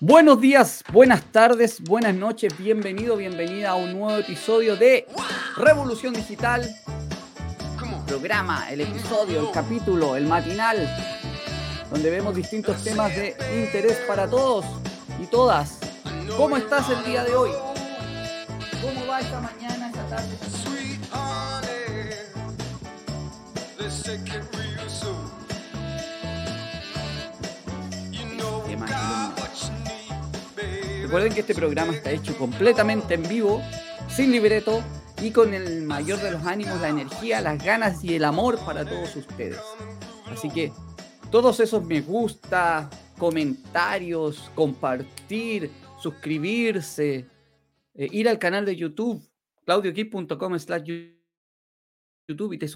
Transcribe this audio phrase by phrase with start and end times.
[0.00, 5.06] Buenos días, buenas tardes, buenas noches, bienvenido, bienvenida a un nuevo episodio de
[5.56, 6.68] Revolución Digital.
[8.06, 10.86] Programa, el episodio, el capítulo, el matinal,
[11.90, 14.66] donde vemos distintos temas de interés para todos
[15.18, 15.78] y todas.
[16.36, 17.50] ¿Cómo estás el día de hoy?
[18.82, 20.36] ¿Cómo va esta mañana, esta tarde?
[31.06, 33.62] Recuerden que este programa está hecho completamente en vivo,
[34.08, 34.82] sin libreto
[35.22, 38.84] y con el mayor de los ánimos, la energía, las ganas y el amor para
[38.84, 39.60] todos ustedes.
[40.26, 40.72] Así que
[41.30, 47.30] todos esos me gusta, comentarios, compartir, suscribirse,
[47.94, 49.22] eh, ir al canal de YouTube,
[49.64, 50.82] claudioquip.com slash
[52.28, 52.66] YouTube y te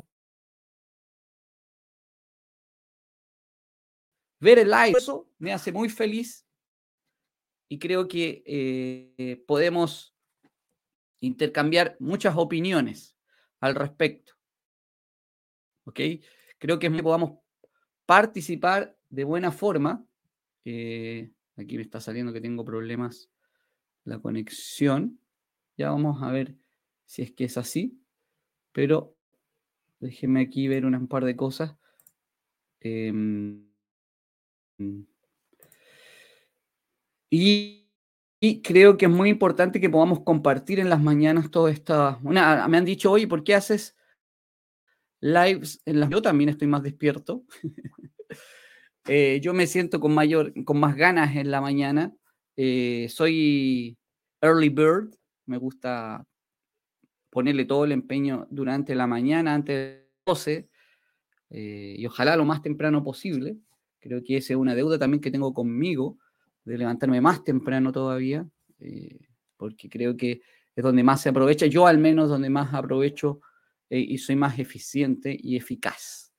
[4.38, 6.46] ver el live, eso me hace muy feliz
[7.72, 10.12] y creo que eh, podemos
[11.20, 13.16] intercambiar muchas opiniones
[13.60, 14.32] al respecto.
[15.84, 16.00] ¿Ok?
[16.58, 17.38] Creo que podamos
[18.06, 20.04] participar de buena forma.
[20.64, 23.30] Eh, aquí me está saliendo que tengo problemas
[24.02, 25.20] la conexión.
[25.76, 26.56] Ya vamos a ver
[27.04, 28.02] si es que es así.
[28.72, 29.16] Pero
[30.00, 31.76] déjenme aquí ver un par de cosas.
[32.80, 33.64] Em,
[37.30, 37.88] y,
[38.62, 42.18] creo que es muy importante que podamos compartir en las mañanas todo esto.
[42.22, 43.96] Una, me han dicho, oye, ¿por qué haces
[45.20, 46.10] lives en las...
[46.10, 47.44] Yo también estoy más despierto.
[49.06, 52.14] Eh, yo me siento con, mayor, con más ganas en la mañana.
[52.54, 53.98] Eh, soy
[54.42, 55.16] early bird.
[55.46, 56.24] Me gusta
[57.30, 60.68] ponerle todo el empeño durante la mañana, antes de 12,
[61.48, 63.56] eh, y ojalá lo más temprano posible.
[64.00, 66.18] Creo que esa es una deuda también que tengo conmigo
[66.70, 68.46] de levantarme más temprano todavía,
[68.78, 69.18] eh,
[69.56, 70.40] porque creo que
[70.74, 73.40] es donde más se aprovecha, yo al menos donde más aprovecho
[73.88, 76.32] eh, y soy más eficiente y eficaz.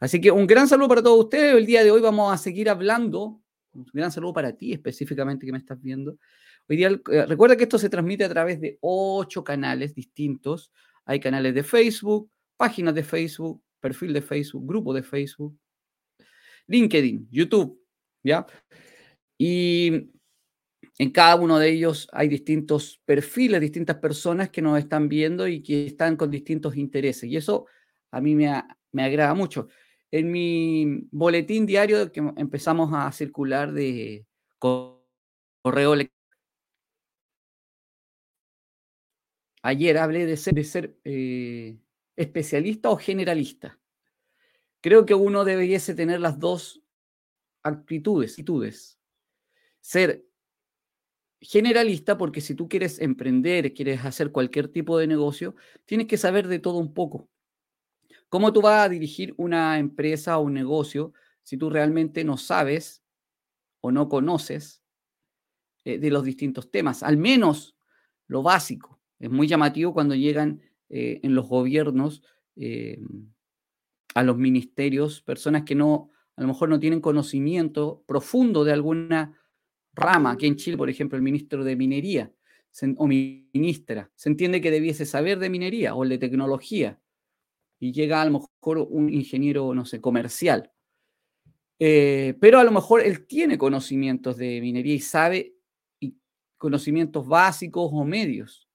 [0.00, 1.54] Así que un gran saludo para todos ustedes.
[1.54, 3.40] El día de hoy vamos a seguir hablando.
[3.72, 6.18] Un gran saludo para ti específicamente que me estás viendo.
[6.68, 10.72] Hoy día, eh, recuerda que esto se transmite a través de ocho canales distintos.
[11.04, 15.56] Hay canales de Facebook, páginas de Facebook, perfil de Facebook, grupo de Facebook,
[16.66, 17.80] LinkedIn, YouTube,
[18.24, 18.44] ¿ya?
[19.38, 20.10] Y
[20.98, 25.62] en cada uno de ellos hay distintos perfiles, distintas personas que nos están viendo y
[25.62, 27.24] que están con distintos intereses.
[27.24, 27.66] Y eso
[28.10, 28.62] a mí me,
[28.92, 29.68] me agrada mucho.
[30.10, 34.26] En mi boletín diario que empezamos a circular de
[34.58, 35.94] correo
[39.62, 41.78] ayer hablé de ser, de ser eh,
[42.16, 43.78] especialista o generalista.
[44.80, 46.82] Creo que uno debiese tener las dos
[47.62, 48.38] actitudes
[49.82, 50.24] ser
[51.42, 55.54] generalista porque si tú quieres emprender, quieres hacer cualquier tipo de negocio,
[55.84, 57.28] tienes que saber de todo un poco.
[58.28, 61.12] ¿Cómo tú vas a dirigir una empresa o un negocio
[61.42, 63.02] si tú realmente no sabes
[63.80, 64.82] o no conoces
[65.84, 67.02] eh, de los distintos temas?
[67.02, 67.76] Al menos
[68.28, 69.00] lo básico.
[69.18, 72.22] Es muy llamativo cuando llegan eh, en los gobiernos
[72.56, 73.00] eh,
[74.14, 79.38] a los ministerios personas que no, a lo mejor no tienen conocimiento profundo de alguna
[79.94, 82.32] rama, aquí en Chile, por ejemplo, el ministro de Minería
[82.96, 86.98] o ministra, se entiende que debiese saber de minería o de tecnología
[87.78, 90.70] y llega a lo mejor un ingeniero, no sé, comercial.
[91.78, 95.56] Eh, pero a lo mejor él tiene conocimientos de minería y sabe
[96.00, 96.16] y
[96.56, 98.68] conocimientos básicos o medios.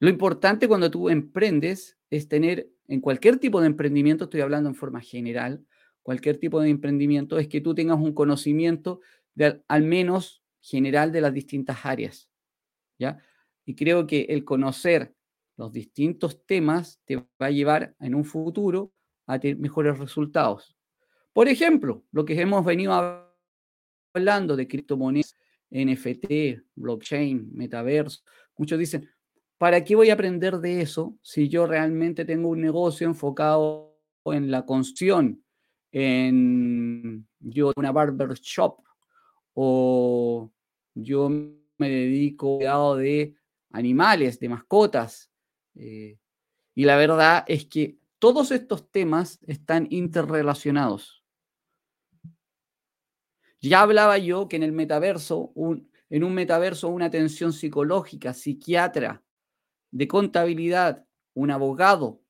[0.00, 4.74] Lo importante cuando tú emprendes es tener en cualquier tipo de emprendimiento, estoy hablando en
[4.74, 5.64] forma general,
[6.02, 9.00] cualquier tipo de emprendimiento, es que tú tengas un conocimiento
[9.68, 12.30] al menos general de las distintas áreas.
[12.98, 13.18] ¿ya?
[13.64, 15.14] Y creo que el conocer
[15.56, 18.92] los distintos temas te va a llevar en un futuro
[19.26, 20.76] a tener mejores resultados.
[21.32, 22.92] Por ejemplo, lo que hemos venido
[24.14, 25.36] hablando de criptomonedas,
[25.70, 28.22] NFT, blockchain, metaverso.
[28.56, 29.08] Muchos dicen,
[29.56, 34.50] ¿para qué voy a aprender de eso si yo realmente tengo un negocio enfocado en
[34.50, 35.42] la construcción,
[35.90, 38.82] en yo una barber shop,
[39.54, 40.50] o
[40.94, 43.34] yo me dedico al cuidado de
[43.70, 45.30] animales, de mascotas.
[45.74, 46.18] Eh,
[46.74, 51.24] y la verdad es que todos estos temas están interrelacionados.
[53.60, 55.52] Ya hablaba yo que en el metaverso,
[56.10, 59.22] en un metaverso, una atención psicológica, psiquiatra,
[59.90, 62.22] de contabilidad, un abogado,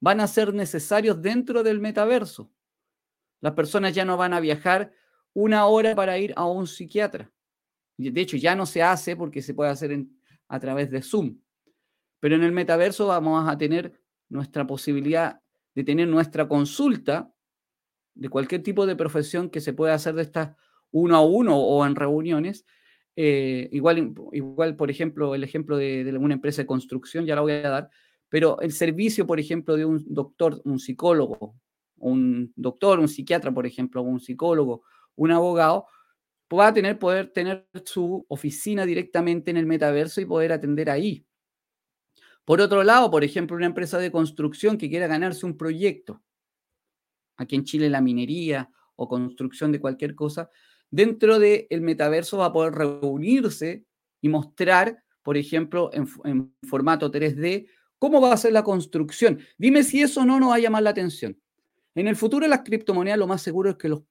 [0.00, 2.50] van a ser necesarios dentro del metaverso.
[3.40, 4.92] Las personas ya no van a viajar
[5.38, 7.30] una hora para ir a un psiquiatra.
[7.96, 10.04] De hecho, ya no se hace porque se puede hacer
[10.48, 11.38] a través de Zoom.
[12.18, 15.40] Pero en el metaverso vamos a tener nuestra posibilidad
[15.76, 17.32] de tener nuestra consulta
[18.14, 20.56] de cualquier tipo de profesión que se pueda hacer de estas
[20.90, 22.66] uno a uno o en reuniones.
[23.14, 27.42] Eh, igual, igual, por ejemplo, el ejemplo de, de una empresa de construcción, ya la
[27.42, 27.90] voy a dar,
[28.28, 31.54] pero el servicio, por ejemplo, de un doctor, un psicólogo,
[31.96, 34.82] un doctor, un psiquiatra, por ejemplo, un psicólogo,
[35.18, 35.86] un abogado,
[36.56, 41.26] va a tener, poder tener su oficina directamente en el metaverso y poder atender ahí.
[42.44, 46.22] Por otro lado, por ejemplo, una empresa de construcción que quiera ganarse un proyecto,
[47.36, 50.48] aquí en Chile la minería o construcción de cualquier cosa,
[50.90, 53.84] dentro del metaverso va a poder reunirse
[54.22, 57.68] y mostrar, por ejemplo, en, en formato 3D,
[57.98, 59.40] cómo va a ser la construcción.
[59.58, 61.38] Dime si eso no nos va a llamar la atención.
[61.94, 64.02] En el futuro las criptomonedas lo más seguro es que los,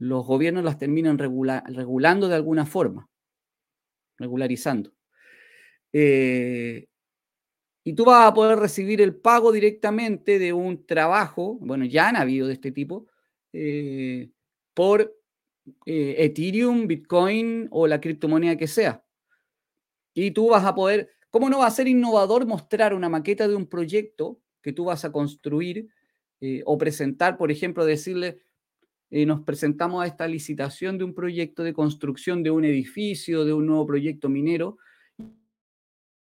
[0.00, 3.10] los gobiernos las terminen regulando de alguna forma,
[4.16, 4.94] regularizando.
[5.92, 6.86] Eh,
[7.84, 12.16] y tú vas a poder recibir el pago directamente de un trabajo, bueno, ya han
[12.16, 13.08] habido de este tipo,
[13.52, 14.30] eh,
[14.72, 15.14] por
[15.84, 19.04] eh, Ethereum, Bitcoin o la criptomoneda que sea.
[20.14, 23.54] Y tú vas a poder, ¿cómo no va a ser innovador mostrar una maqueta de
[23.54, 25.90] un proyecto que tú vas a construir
[26.64, 28.40] o presentar, por ejemplo, decirle,
[29.10, 33.52] eh, nos presentamos a esta licitación de un proyecto de construcción de un edificio, de
[33.52, 34.78] un nuevo proyecto minero,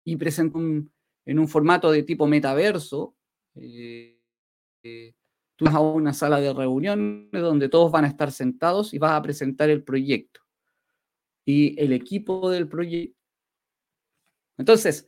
[0.04, 3.14] y presenta en un formato de tipo metaverso,
[3.54, 4.18] eh,
[5.56, 9.12] tú vas a una sala de reuniones donde todos van a estar sentados y vas
[9.12, 10.40] a presentar el proyecto
[11.44, 13.16] y el equipo del proyecto.
[14.58, 15.06] Entonces,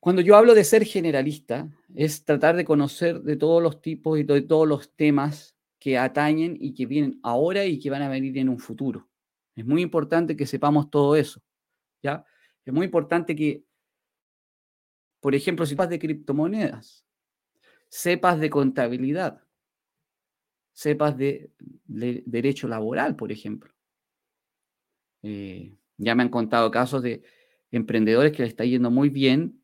[0.00, 4.22] cuando yo hablo de ser generalista, es tratar de conocer de todos los tipos y
[4.22, 8.36] de todos los temas que atañen y que vienen ahora y que van a venir
[8.38, 9.08] en un futuro.
[9.54, 11.42] Es muy importante que sepamos todo eso.
[12.02, 12.24] ¿ya?
[12.64, 13.64] Es muy importante que,
[15.20, 17.04] por ejemplo, si sepas de criptomonedas,
[17.88, 19.42] sepas de contabilidad,
[20.72, 21.52] sepas de,
[21.86, 23.72] derecho laboral, por ejemplo.
[25.22, 27.22] Eh, ya me han contado casos de
[27.70, 29.62] emprendedores que les está yendo muy bien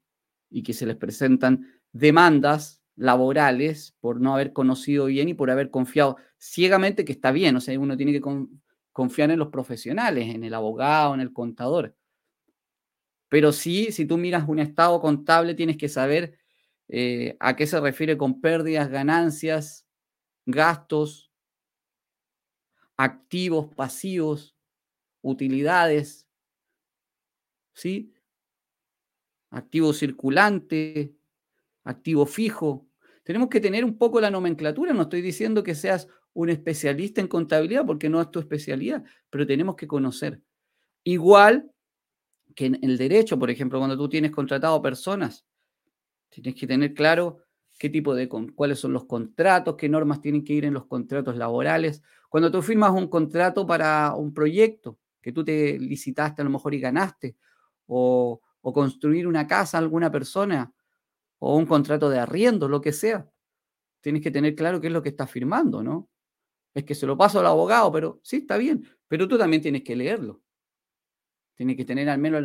[0.50, 5.70] y que se les presentan demandas laborales por no haber conocido bien y por haber
[5.70, 7.56] confiado ciegamente que está bien.
[7.56, 8.22] O sea, uno tiene que
[8.92, 11.96] confiar en los profesionales, en el abogado, en el contador.
[13.28, 16.38] Pero sí, si tú miras un estado contable, tienes que saber
[16.88, 19.86] eh, a qué se refiere con pérdidas, ganancias,
[20.46, 21.32] gastos,
[22.96, 24.54] activos, pasivos,
[25.22, 26.28] utilidades,
[27.72, 28.14] ¿sí?
[29.54, 31.14] activo circulante,
[31.84, 32.83] activo fijo.
[33.24, 34.92] Tenemos que tener un poco la nomenclatura.
[34.92, 39.46] No estoy diciendo que seas un especialista en contabilidad porque no es tu especialidad, pero
[39.46, 40.42] tenemos que conocer.
[41.02, 41.70] Igual
[42.54, 45.46] que en el derecho, por ejemplo, cuando tú tienes contratado personas,
[46.28, 47.38] tienes que tener claro
[47.78, 51.36] qué tipo de, cuáles son los contratos, qué normas tienen que ir en los contratos
[51.36, 52.02] laborales.
[52.28, 56.74] Cuando tú firmas un contrato para un proyecto que tú te licitaste a lo mejor
[56.74, 57.36] y ganaste,
[57.86, 60.72] o, o construir una casa a alguna persona
[61.46, 63.30] o un contrato de arriendo, lo que sea.
[64.00, 66.08] Tienes que tener claro qué es lo que estás firmando, ¿no?
[66.74, 69.82] Es que se lo paso al abogado, pero sí, está bien, pero tú también tienes
[69.82, 70.42] que leerlo.
[71.54, 72.42] Tienes que tener al menos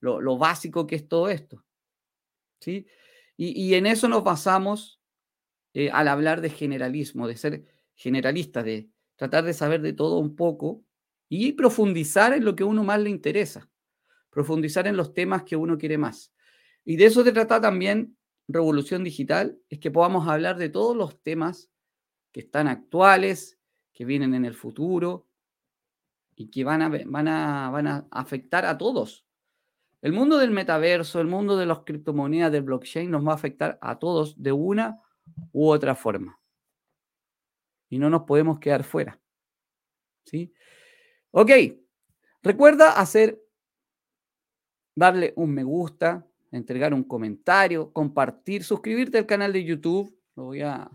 [0.00, 1.64] lo, básico que es todo esto.
[2.60, 2.86] ¿Sí?
[3.36, 5.00] Y, en eso nos basamos
[5.72, 10.36] eh, al hablar de generalismo, de ser generalista, de tratar de saber de todo un
[10.36, 10.84] poco
[11.28, 13.68] y profundizar en lo que a uno más le interesa
[14.34, 16.34] profundizar en los temas que uno quiere más.
[16.84, 18.16] Y de eso se trata también
[18.48, 21.70] Revolución Digital, es que podamos hablar de todos los temas
[22.32, 23.58] que están actuales,
[23.92, 25.28] que vienen en el futuro
[26.36, 29.24] y que van a, van a, van a afectar a todos.
[30.02, 33.78] El mundo del metaverso, el mundo de las criptomonedas, del blockchain, nos va a afectar
[33.80, 35.00] a todos de una
[35.52, 36.38] u otra forma.
[37.88, 39.18] Y no nos podemos quedar fuera.
[40.26, 40.52] ¿Sí?
[41.30, 41.50] Ok.
[42.42, 43.40] Recuerda hacer
[44.94, 50.16] darle un me gusta, entregar un comentario, compartir, suscribirte al canal de YouTube.
[50.36, 50.90] Lo voy a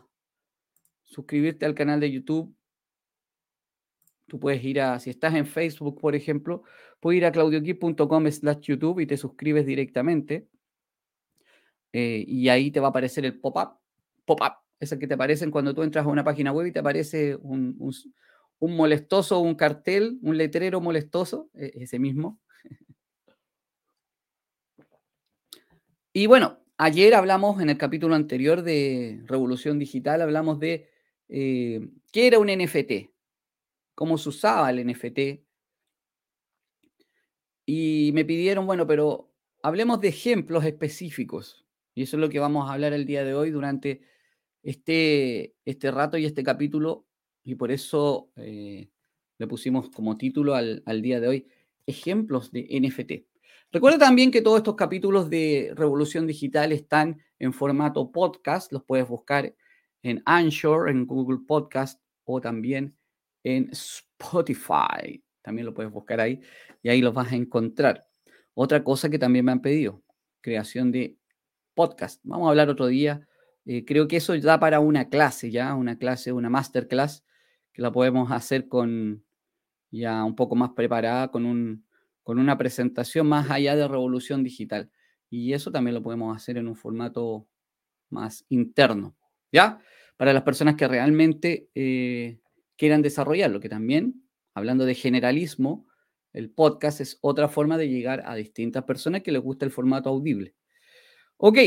[1.03, 2.55] suscribirte al canal de YouTube.
[4.27, 6.63] Tú puedes ir a, si estás en Facebook, por ejemplo,
[6.99, 10.47] puedes ir a claudioquip.com slash YouTube y te suscribes directamente.
[11.91, 13.79] Eh, y ahí te va a aparecer el pop-up.
[14.25, 17.35] Pop-up, ese que te aparecen cuando tú entras a una página web y te aparece
[17.35, 17.91] un, un,
[18.59, 22.39] un molestoso, un cartel, un letrero molestoso, e, ese mismo.
[26.11, 30.89] Y bueno, ayer hablamos en el capítulo anterior de Revolución Digital, hablamos de
[31.27, 33.11] eh, qué era un NFT.
[33.95, 35.43] cómo se usaba el NFT.
[37.65, 41.67] Y me pidieron, bueno, pero hablemos de ejemplos específicos.
[41.93, 44.01] Y eso es lo que vamos a hablar el día de hoy durante
[44.63, 47.05] este, este rato y este capítulo.
[47.43, 48.89] Y por eso eh,
[49.37, 51.47] le pusimos como título al, al día de hoy,
[51.85, 53.28] ejemplos de NFT.
[53.71, 58.71] Recuerda también que todos estos capítulos de Revolución Digital están en formato podcast.
[58.71, 59.53] Los puedes buscar
[60.01, 62.97] en Anchor, en Google Podcast o también
[63.43, 65.23] en Spotify.
[65.43, 66.41] También lo puedes buscar ahí
[66.81, 68.07] y ahí los vas a encontrar.
[68.55, 70.01] Otra cosa que también me han pedido,
[70.41, 71.19] creación de
[71.75, 72.21] podcast.
[72.23, 73.27] Vamos a hablar otro día.
[73.65, 77.23] Eh, creo que eso da para una clase ya, una clase, una masterclass,
[77.71, 79.23] que la podemos hacer con
[79.91, 81.85] ya un poco más preparada, con, un,
[82.29, 84.91] con una presentación más allá de revolución digital.
[85.31, 87.47] Y eso también lo podemos hacer en un formato
[88.11, 89.15] más interno,
[89.51, 89.79] ¿ya?
[90.15, 92.39] Para las personas que realmente eh,
[92.77, 95.87] quieran desarrollarlo, que también, hablando de generalismo,
[96.31, 100.09] el podcast es otra forma de llegar a distintas personas que les gusta el formato
[100.09, 100.53] audible.
[101.37, 101.57] Ok,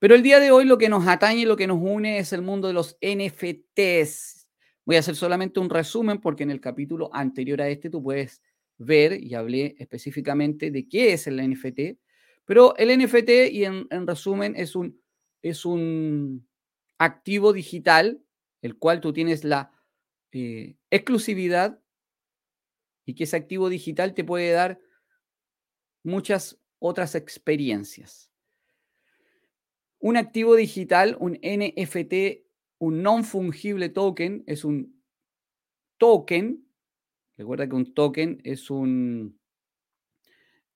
[0.00, 2.42] pero el día de hoy lo que nos atañe, lo que nos une es el
[2.42, 4.48] mundo de los NFTs.
[4.84, 8.42] Voy a hacer solamente un resumen porque en el capítulo anterior a este tú puedes
[8.80, 12.00] ver y hablé específicamente de qué es el NFT,
[12.46, 15.00] pero el NFT y en, resumen es un,
[15.42, 16.48] es un
[16.98, 18.24] activo digital
[18.62, 19.70] el cual tú tienes la
[20.32, 21.82] eh, exclusividad
[23.04, 24.80] y que ese activo digital te puede dar
[26.02, 28.30] muchas otras experiencias.
[29.98, 32.46] Un activo digital, un NFT,
[32.78, 35.02] un non fungible token, es un
[35.98, 36.64] token.
[37.40, 39.40] Recuerda que un token es un,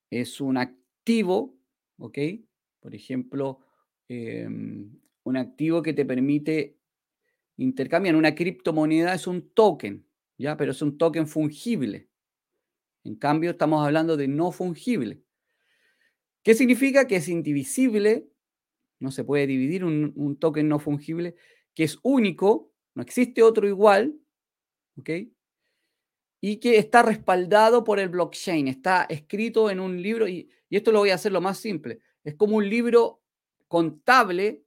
[0.09, 1.59] es un activo,
[1.99, 2.19] ¿ok?
[2.81, 3.59] Por ejemplo,
[4.09, 6.79] em, un activo que te permite
[7.59, 8.17] intercambiar.
[8.17, 10.07] Una criptomoneda es un token,
[10.39, 10.57] ¿ya?
[10.57, 12.09] Pero es un token fungible.
[13.05, 15.23] En cambio, estamos hablando de no fungible.
[16.43, 17.07] ¿Qué significa?
[17.07, 18.27] Que es indivisible,
[19.01, 21.37] no se puede dividir un, token no fungible,
[21.75, 24.19] que es único, no existe otro igual,
[24.97, 25.11] ¿ok?
[26.47, 30.99] Y que está respaldado por el blockchain, está escrito en un libro, y, esto lo
[30.99, 33.23] voy a hacer lo más simple, es como un libro
[33.67, 34.63] contable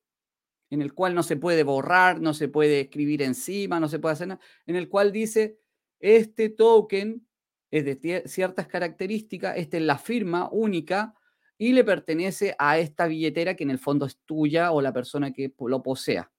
[0.72, 4.14] en el cual no se puede borrar, no se puede escribir encima, no se puede
[4.14, 5.60] hacer nada, en el cual dice,
[6.00, 7.28] este token
[7.70, 11.14] es de ciertas características, esta es la firma única
[11.60, 15.32] y le pertenece a esta billetera que en el fondo es tuya o la persona
[15.32, 16.32] que lo posea.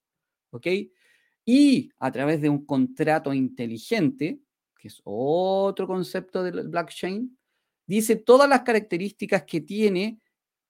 [0.49, 0.67] ¿Ok?
[1.45, 4.41] Y a través de un contrato inteligente,
[4.79, 7.37] que es otro concepto del blockchain,
[7.85, 10.19] dice todas las características que tiene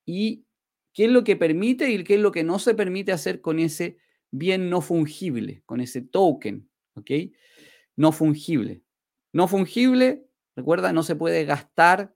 [0.06, 0.46] y
[0.94, 3.60] qué es lo que permite y qué es lo que no se permite hacer con
[3.60, 3.98] ese
[4.32, 7.12] bien no fungible, con ese token, ¿ok?
[7.96, 8.84] No fungible.
[9.32, 10.26] No fungible,
[10.56, 12.16] recuerda, no se puede gastar,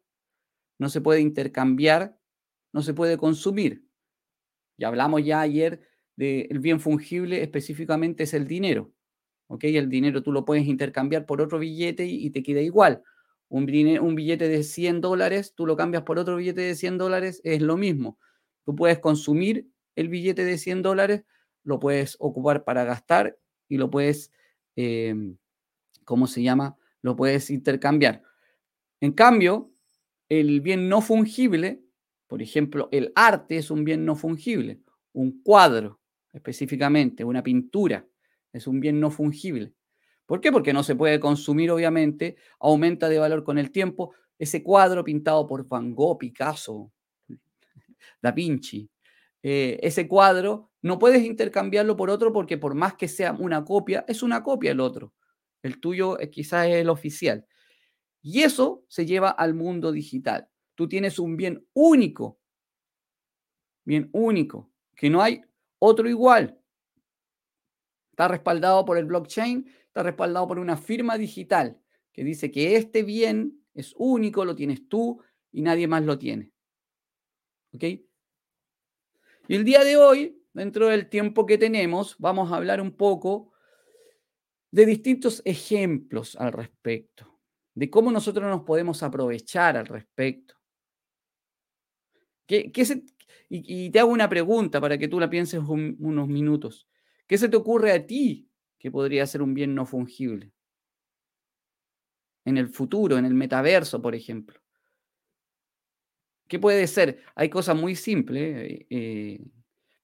[0.80, 2.18] no se puede intercambiar,
[2.74, 3.86] no se puede consumir.
[4.78, 8.93] Ya hablamos ya ayer del bien fungible, específicamente es el dinero,
[9.54, 9.66] ¿ok?
[9.66, 13.04] El dinero tú lo puedes intercambiar por otro billete y, te queda igual.
[13.50, 17.62] Un, billete de 100 dólares, tú lo cambias por otro billete de 100 dólares, es
[17.62, 18.18] lo mismo
[18.66, 21.24] Tú puedes consumir el billete de 100 dólares,
[21.64, 23.38] lo puedes ocupar para gastar
[23.70, 24.32] y lo puedes,
[24.76, 25.38] em,
[26.04, 26.76] ¿cómo se llama?
[27.04, 28.24] Lo puedes intercambiar.
[29.02, 29.72] En cambio,
[30.30, 31.84] el bien no fungible,
[32.26, 34.80] por ejemplo, el arte es un bien no fungible.
[35.12, 36.00] Un cuadro,
[36.32, 38.08] específicamente, una pintura,
[38.54, 39.74] es un bien no fungible.
[40.26, 40.52] ¿Por qué?
[40.52, 44.14] Porque no se puede consumir, obviamente, aumenta de valor con el tiempo.
[44.40, 46.92] Ese cuadro pintado por Van Gogh, Picasso,
[48.22, 48.90] Da Vinci.
[49.42, 54.06] Eh, ese cuadro no puedes intercambiarlo por otro porque por más que sea una copia,
[54.08, 55.14] es una copia el otro.
[55.62, 57.46] El tuyo es, quizás es el oficial.
[58.22, 60.48] Y eso se lleva al mundo digital.
[60.76, 62.40] Tú tienes un bien único,
[63.86, 65.42] bien único, que no hay
[65.80, 66.58] otro igual.
[68.14, 71.80] Está respaldado por el blockchain, está respaldado por una firma digital
[72.12, 75.20] que dice que este bien es único, lo tienes tú
[75.52, 76.52] y nadie más lo tiene.
[77.74, 77.84] ¿Ok?
[79.48, 83.52] Y el día de hoy, dentro del tiempo que tenemos, vamos a hablar un poco
[84.70, 87.40] de distintos ejemplos al respecto,
[87.74, 90.54] de cómo nosotros nos podemos aprovechar al respecto.
[92.46, 92.72] ¿Qué,
[93.50, 96.88] y, te hago una pregunta para que tú la pienses unos minutos.
[97.28, 100.52] ¿Qué se te ocurre a ti que podría ser un bien no fungible?
[102.46, 104.60] En el futuro, en el metaverso, por ejemplo.
[106.48, 107.24] ¿Qué puede ser?
[107.36, 109.40] Hay cosas muy simples, eh,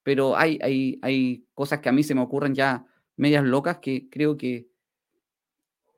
[0.03, 2.85] pero hay, hay, hay cosas que a mí se me ocurren ya
[3.17, 4.69] medias locas que creo que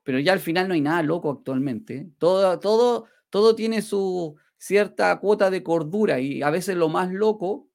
[0.04, 2.10] pero ya al final no hay nada loco actualmente.
[2.18, 7.70] Todo, todo, todo tiene su cierta cuota de cordura y a veces lo más loco,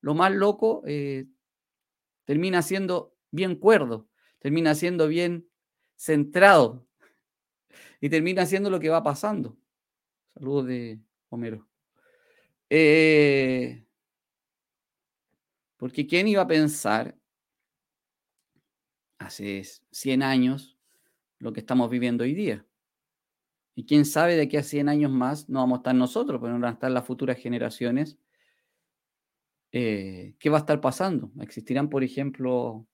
[0.00, 1.26] lo más loco eh,
[2.24, 4.08] termina siendo bien cuerdo,
[4.38, 5.48] termina siendo bien
[5.96, 6.86] centrado
[8.00, 9.58] y termina siendo lo que va pasando.
[10.34, 11.68] Saludos de Homero.
[12.68, 13.84] Eh,
[15.76, 17.18] porque ¿quién iba a pensar
[19.18, 20.78] hace 100 años
[21.38, 22.64] lo que estamos viviendo hoy día?
[23.74, 26.54] Y quién sabe de aquí a 100 años más no vamos a estar nosotros, pero
[26.54, 28.18] no van a estar las futuras generaciones.
[29.72, 31.30] Eh, ¿Qué va a estar pasando?
[31.40, 32.86] ¿Existirán, por ejemplo,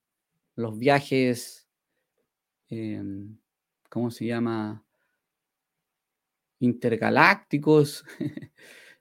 [0.55, 1.69] los viajes,
[2.69, 3.39] em,
[3.89, 4.85] ¿cómo se llama?
[6.61, 8.05] Intergalácticos.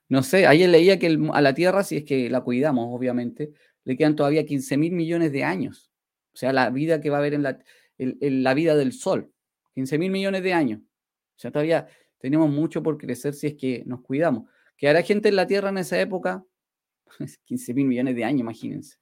[0.08, 3.52] no sé, ayer leía que a la Tierra, si es que la cuidamos, obviamente,
[3.84, 5.90] le quedan todavía 15 mil millones de años.
[6.32, 7.58] O sea, la vida que va a haber en la,
[7.98, 9.32] la vida del Sol.
[9.74, 10.80] 15 mil millones de años.
[10.80, 11.86] O sea, todavía
[12.18, 14.48] tenemos mucho por crecer si es que nos cuidamos.
[14.76, 16.44] Que hará gente en la Tierra en esa época?
[17.44, 18.98] 15 mil millones de años, imagínense.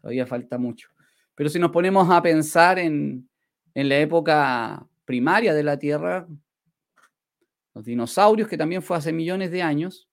[0.00, 0.88] Todavía falta mucho.
[1.34, 3.28] Pero si nos ponemos a pensar en,
[3.74, 6.28] la época primaria de la Tierra,
[7.74, 10.08] los dinosaurios, que también fue hace millones de años,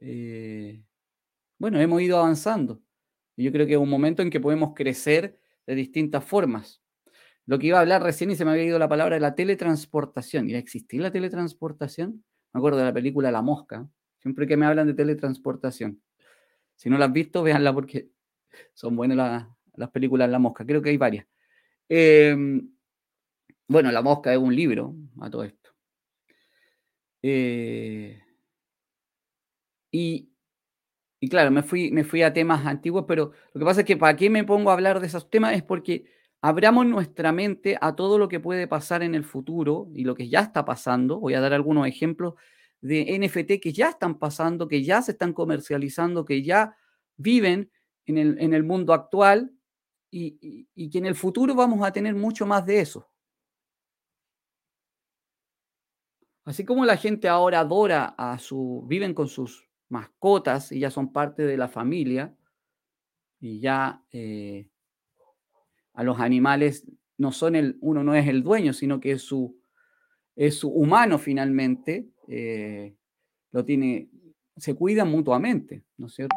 [0.00, 0.82] eh,
[1.58, 2.82] bueno, hemos ido avanzando.
[3.36, 6.82] Y yo creo que es un momento en que podemos crecer de distintas formas.
[7.46, 9.34] Lo que iba a hablar recién y se me había ido la palabra de la
[9.34, 10.48] teletransportación.
[10.48, 12.24] ¿Y existir la teletransportación?
[12.52, 13.88] Me acuerdo de la película La Mosca.
[14.24, 16.00] Siempre que me hablan de teletransportación.
[16.76, 18.08] Si no la has visto, véanla porque
[18.72, 20.64] son buenas las, películas La Mosca.
[20.64, 21.26] Creo que hay varias.
[21.90, 22.70] Em,
[23.68, 25.72] bueno, La Mosca es un libro a todo esto.
[27.20, 28.18] Eh,
[29.92, 30.30] y,
[31.20, 33.98] y, claro, me fui, me fui a temas antiguos, pero lo que pasa es que
[33.98, 36.06] para qué me pongo a hablar de esos temas es porque
[36.40, 40.30] abramos nuestra mente a todo lo que puede pasar en el futuro y lo que
[40.30, 41.20] ya está pasando.
[41.20, 42.36] Voy a dar algunos ejemplos
[42.84, 46.76] de NFT que ya están pasando, que ya se están comercializando, que ya
[47.16, 47.70] viven
[48.04, 48.18] en
[48.52, 49.50] el, mundo actual
[50.10, 53.08] y, y, que en el futuro vamos a tener mucho más de eso.
[56.44, 61.10] Así como la gente ahora adora a su, viven con sus mascotas y ya son
[61.10, 62.36] parte de la familia
[63.40, 64.68] y ya eh,
[65.94, 69.58] a los animales no son el, uno no es el dueño, sino que es su,
[70.36, 72.94] es su humano finalmente, eh,
[73.52, 74.08] lo tiene,
[74.56, 76.36] se cuidan mutuamente, ¿no es cierto?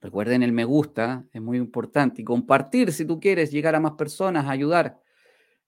[0.00, 3.92] Recuerden el me gusta, es muy importante, y compartir si tú quieres llegar a más
[3.92, 5.00] personas, ayudar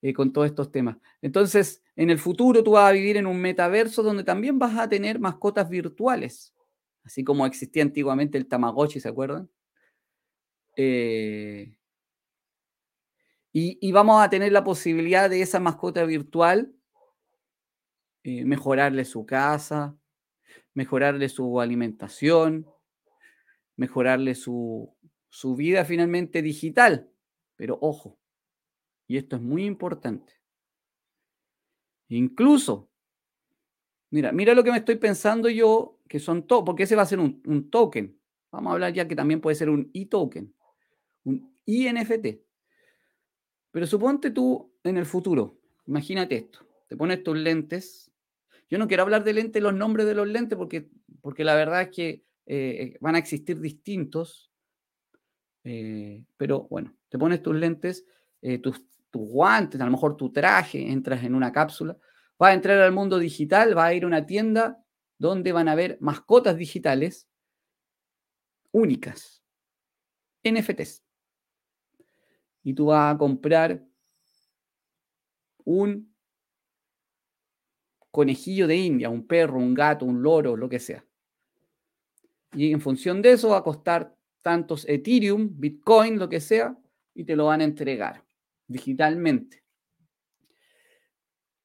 [0.03, 0.99] eh, con todos estos temas.
[1.23, 4.89] Entonces, en el futuro tú vas a vivir en un metaverso donde también vas a
[4.89, 6.55] tener mascotas virtuales,
[7.03, 9.49] así como existía antiguamente el Tamagotchi, ¿se acuerdan?
[10.77, 11.79] Eh,
[13.59, 16.76] y, vamos a tener la posibilidad de esa mascota virtual
[18.29, 19.97] eh, mejorarle su casa,
[20.75, 22.67] mejorarle su alimentación,
[23.77, 24.93] mejorarle su,
[25.29, 27.09] su vida finalmente digital.
[27.55, 28.19] Pero ojo,
[29.07, 30.33] y esto es muy importante.
[32.09, 32.91] Incluso,
[34.11, 37.07] mira, mira lo que me estoy pensando yo, que son todo, porque ese va a
[37.07, 38.19] ser un, un token.
[38.51, 40.53] Vamos a hablar ya que también puede ser un e-token,
[41.23, 42.43] un INFT.
[43.71, 48.11] Pero suponte tú en el futuro, imagínate esto, te pones tus lentes.
[48.69, 50.89] Yo no quiero hablar de lentes, los nombres de los lentes, porque,
[51.21, 54.51] porque la verdad es que eh, van a existir distintos.
[55.65, 58.05] Eh, pero bueno, te pones tus lentes,
[58.43, 61.97] eh, tus, tus, guantes, a lo mejor tu traje, entras en una cápsula,
[62.39, 64.85] vas a entrar al mundo digital, vas a ir a una tienda
[65.19, 67.29] donde van a haber mascotas digitales
[68.71, 69.43] únicas,
[70.45, 71.03] NFTs
[72.67, 73.81] y tú vas a comprar
[75.65, 76.16] un
[78.17, 81.05] conejillo de India, un perro, un gato, un loro, lo que sea.
[82.55, 86.75] Y en función de eso va a costar tantos Ethereum, Bitcoin, lo que sea,
[87.13, 88.25] y te lo van a entregar
[88.67, 89.63] digitalmente.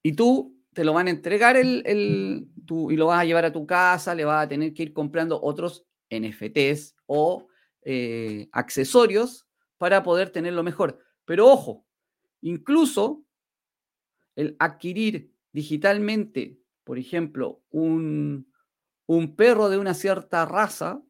[0.03, 3.65] Y tú te lo van a entregar el, y lo vas a llevar a tu
[3.65, 7.47] casa, le vas a tener que ir comprando otros NFTs o
[7.83, 10.99] eh, accesorios para poder tenerlo mejor.
[11.23, 11.85] Pero ojo,
[12.41, 13.23] incluso
[14.35, 18.51] el adquirir digitalmente, por ejemplo, un,
[19.05, 21.03] un perro de una cierta raza,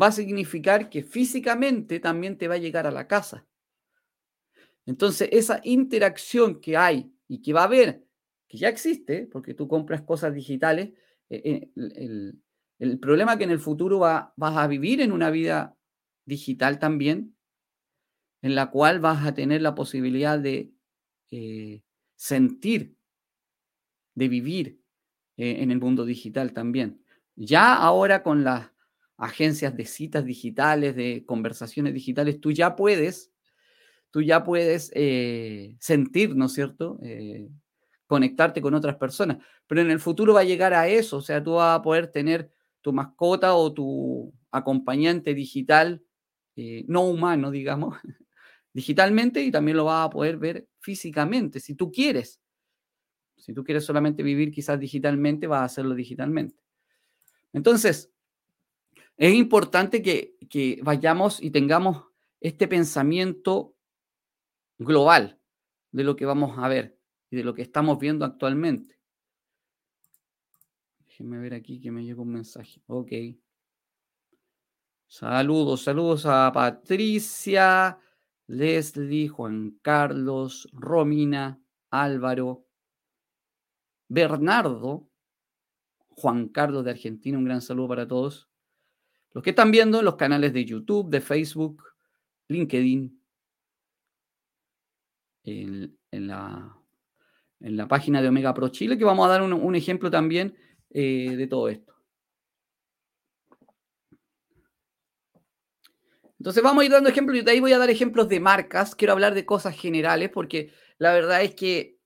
[0.00, 3.46] va a significar que físicamente también te va a llegar a la casa.
[4.86, 8.04] Entonces, esa interacción que hay y que va a haber,
[8.48, 10.90] que ya existe, porque tú compras cosas digitales,
[11.28, 12.32] eh, eh,
[12.78, 15.76] el, problema es que en el futuro va, vas a vivir en una vida
[16.24, 17.36] digital también,
[18.42, 20.72] en la cual vas a tener la posibilidad de
[21.34, 21.82] eh,
[22.14, 22.94] sentir,
[24.14, 24.78] de vivir
[25.38, 27.02] eh, en el mundo digital también.
[27.36, 28.70] Ya ahora con las
[29.16, 33.32] agencias de citas digitales, de conversaciones digitales, tú ya puedes,
[34.10, 37.00] tú ya puedes eh, sentir, ¿no es cierto?
[38.06, 39.38] conectarte con otras personas.
[39.66, 42.08] Pero en el futuro va a llegar a eso, o sea, tú vas a poder
[42.08, 46.02] tener tu mascota o tu acompañante digital,
[46.86, 47.96] no humano, digamos,
[48.72, 52.40] digitalmente y también lo vas a poder ver físicamente, si tú quieres.
[53.36, 56.62] Si tú quieres solamente vivir quizás digitalmente, vas a hacerlo digitalmente.
[57.52, 58.12] Entonces,
[59.16, 62.04] es importante que, que vayamos y tengamos
[62.40, 63.74] este pensamiento
[64.78, 65.40] global
[65.90, 66.98] de lo que vamos a ver
[67.30, 68.98] y de lo que estamos viendo actualmente.
[71.06, 72.82] Déjenme ver aquí que me llegó un mensaje.
[72.86, 73.12] Ok.
[75.06, 77.98] Saludos, saludos a Patricia.
[78.52, 81.58] Leslie, Juan Carlos, Romina,
[81.90, 82.66] Álvaro,
[84.08, 85.08] Bernardo,
[86.10, 88.50] Juan Carlos de Argentina, un gran saludo para todos.
[89.32, 91.82] Los que están viendo los canales de YouTube, de Facebook,
[92.48, 93.18] LinkedIn,
[95.44, 96.76] en, la,
[97.88, 100.54] página de Omega Pro Chile, que vamos a dar un, ejemplo también
[100.90, 101.91] eh, de todo esto.
[106.42, 108.96] Entonces vamos a ir dando ejemplos y de ahí voy a dar ejemplos de marcas.
[108.96, 111.98] Quiero hablar de cosas generales porque la verdad es que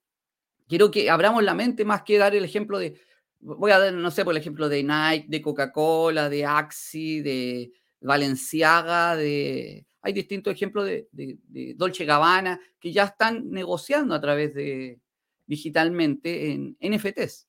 [0.69, 3.01] quiero que abramos la mente más que dar el ejemplo de,
[3.41, 7.73] voy a dar, no sé, por el ejemplo de Nike, de Coca-Cola, de Axi, de
[8.03, 9.87] Valenciaga, de...
[10.03, 15.01] Hay distintos ejemplos de, de, Dolce Gabbana que ya están negociando a través de
[15.47, 17.49] digitalmente en NFTs.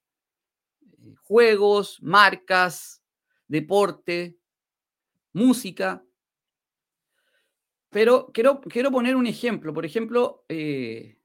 [1.04, 3.04] Eh, juegos, marcas,
[3.46, 4.38] deporte,
[5.34, 6.02] música.
[7.98, 9.74] Pero quiero, quiero poner un ejemplo.
[9.74, 11.18] Por ejemplo, eh,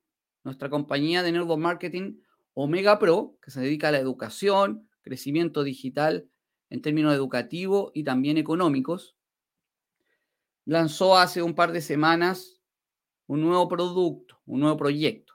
[0.43, 2.15] nuestra compañía de Network Marketing,
[2.55, 6.31] Omega Pro, que se dedica a la educación, crecimiento digital
[6.71, 9.19] en términos educativos y también económicos,
[10.65, 12.63] lanzó hace un par de semanas
[13.27, 15.35] un nuevo producto, un nuevo proyecto,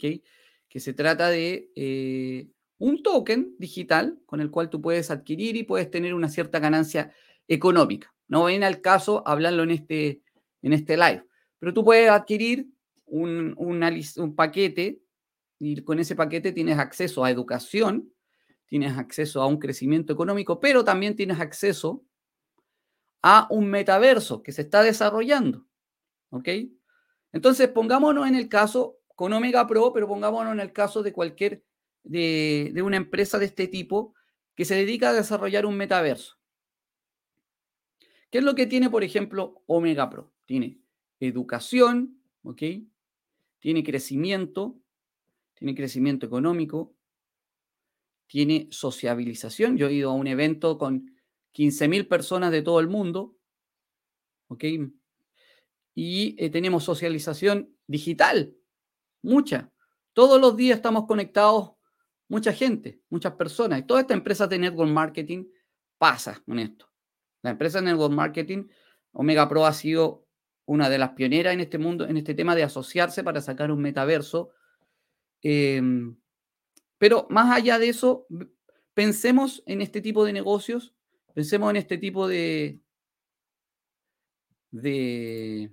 [0.00, 5.62] que se trata de eh, un token digital con el cual tú puedes adquirir y
[5.62, 7.12] puedes tener una cierta ganancia
[7.46, 8.12] económica.
[8.26, 10.22] No viene al caso hablarlo en este,
[10.62, 11.24] en este live.
[11.58, 12.68] Pero tú puedes adquirir
[13.06, 15.02] un, paquete
[15.58, 18.12] y con ese paquete tienes acceso a educación,
[18.66, 22.04] tienes acceso a un crecimiento económico, pero también tienes acceso
[23.22, 25.66] a un metaverso que se está desarrollando.
[26.30, 26.48] ¿Ok?
[27.32, 31.64] Entonces, pongámonos en el caso con Omega Pro, pero pongámonos en el caso de cualquier,
[32.02, 34.14] de una empresa de este tipo
[34.54, 36.39] que se dedica a desarrollar un metaverso.
[38.30, 40.32] ¿Qué es lo que tiene, por ejemplo, Omega Pro?
[40.46, 40.80] Tiene
[41.18, 42.62] educación, ¿ok?
[43.58, 44.78] Tiene crecimiento,
[45.54, 46.94] tiene crecimiento económico,
[48.26, 49.76] tiene sociabilización.
[49.76, 51.12] Yo he ido a un evento con
[51.52, 53.36] 15.000 personas de todo el mundo,
[54.46, 54.64] ¿ok?
[55.94, 58.54] Y eh, tenemos socialización digital,
[59.22, 59.72] mucha.
[60.12, 61.72] Todos los días estamos conectados,
[62.28, 63.80] mucha gente, muchas personas.
[63.80, 65.46] Y toda esta empresa de network marketing
[65.98, 66.89] pasa con esto.
[67.42, 68.68] La empresa de network marketing,
[69.12, 70.26] Omega Pro ha sido
[70.66, 73.80] una de las pioneras en este mundo, en este tema de asociarse para sacar un
[73.80, 74.50] metaverso.
[75.42, 76.16] Em,
[76.98, 78.26] pero más allá de eso,
[78.94, 80.94] pensemos en este tipo de negocios,
[81.34, 82.78] pensemos en este tipo de...
[84.70, 85.72] de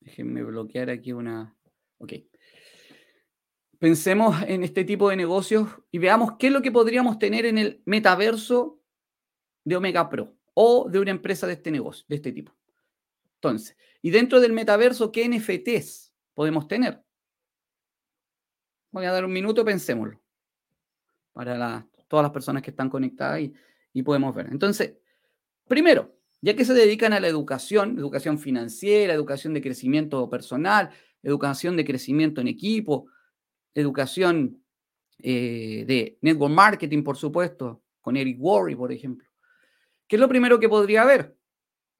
[0.00, 1.56] déjenme bloquear aquí una...
[1.98, 2.14] Ok.
[3.78, 7.56] Pensemos en este tipo de negocios y veamos qué es lo que podríamos tener en
[7.56, 8.79] el metaverso
[9.70, 12.52] de Omega Pro o de una empresa de este negocio, de este tipo.
[13.36, 17.00] Entonces, y dentro del metaverso, ¿qué NFTs podemos tener?
[18.90, 20.20] Voy a dar un minuto, pensémoslo,
[21.32, 23.54] para todas las personas que están conectadas y,
[23.92, 24.48] y podemos ver.
[24.50, 24.96] Entonces,
[25.68, 30.90] primero, ya que se dedican a la educación, educación financiera, educación de crecimiento personal,
[31.22, 33.06] educación de crecimiento en equipo,
[33.72, 34.64] educación
[35.20, 39.29] eh, de network marketing, por supuesto, con Eric Worre, por ejemplo.
[40.10, 41.36] ¿Qué es lo primero que podría haber?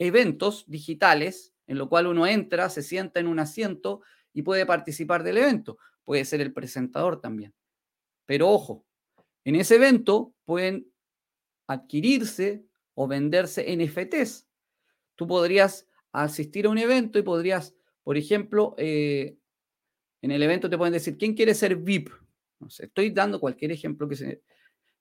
[0.00, 4.00] Eventos digitales en lo cual uno entra, se sienta en un asiento
[4.32, 5.78] y puede participar del evento.
[6.02, 7.54] Puede ser el presentador también.
[8.26, 8.84] Pero ojo,
[9.44, 10.90] en ese evento pueden
[11.68, 14.44] adquirirse o venderse NFTs.
[15.14, 19.36] Tú podrías asistir a un evento y podrías, por ejemplo, eh,
[20.20, 22.10] en el evento te pueden decir, ¿quién quiere ser VIP?
[22.58, 24.42] No sé, estoy dando cualquier ejemplo que se...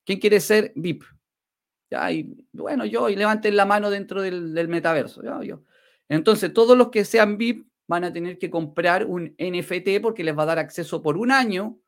[0.05, 1.05] ¿Quién quiere ser VIP?
[2.11, 5.21] Y bueno, yo, y levanten la mano dentro del, metaverso.
[6.07, 10.37] Entonces, todos los que sean VIP van a tener que comprar un NFT porque les
[10.37, 11.79] va a dar acceso por un año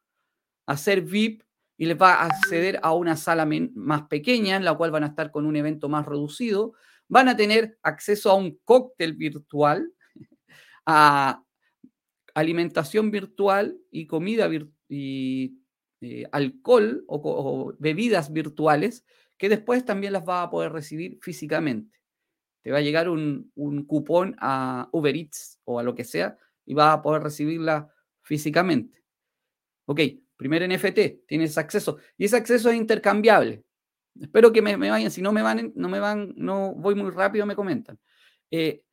[0.65, 1.43] a ser VIP
[1.77, 5.07] y les va a acceder a una sala más pequeña en la cual van a
[5.07, 6.73] estar con un evento más reducido.
[7.07, 9.91] Van a tener acceso a un cóctel virtual,
[10.85, 11.43] a
[12.33, 14.49] alimentación virtual y comida
[14.87, 15.57] y
[16.01, 19.05] eh, alcohol o, bebidas virtuales
[19.41, 21.99] que después también las va a poder recibir físicamente.
[22.62, 26.38] Te va a llegar un, un cupón a Uber Eats o a lo que sea
[26.63, 29.04] y va a poder recibirla físicamente.
[29.86, 29.99] Ok,
[30.38, 31.97] primer NFT, tienes acceso.
[32.19, 33.63] Y ese acceso es intercambiable.
[34.21, 37.47] Espero que me, vayan, si no me van, no me van, no voy muy rápido,
[37.47, 37.97] me comentan.
[38.51, 38.84] Eh,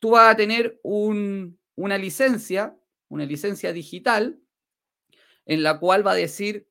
[0.00, 4.36] tú vas a tener una licencia, una licencia digital,
[5.44, 6.66] en la cual va a decir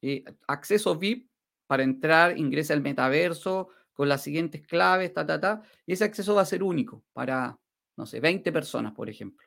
[0.00, 1.27] eh, acceso VIP
[1.68, 6.34] para entrar, ingresa al metaverso, con las siguientes claves, ta, ta, ta, y ese acceso
[6.34, 7.58] va a ser único para,
[7.96, 9.46] no sé, 20 personas, por ejemplo.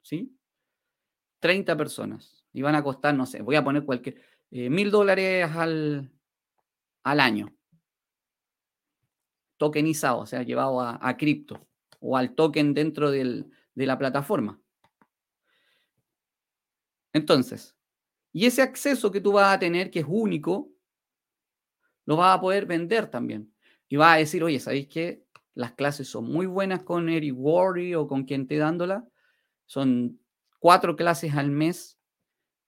[0.00, 0.36] ¿Sí?
[1.38, 2.44] 30 personas.
[2.52, 4.20] Y van a costar, no sé, voy a poner cualquier,
[4.50, 6.10] eh, mil dólares al,
[7.02, 7.54] al año.
[9.58, 11.68] Tokenizado, o sea, llevado a, cripto
[12.00, 14.60] o al token dentro de la plataforma.
[17.12, 17.76] Entonces,
[18.32, 20.71] y ese acceso que tú vas a tener, que es único,
[22.06, 23.52] lo vas a poder vender también.
[23.88, 25.24] Y vas a decir, oye, ¿sabéis qué?
[25.54, 29.06] Las clases son muy buenas con Eric Worry o con quien esté dándola.
[29.66, 30.18] Son
[30.58, 31.98] cuatro clases al mes.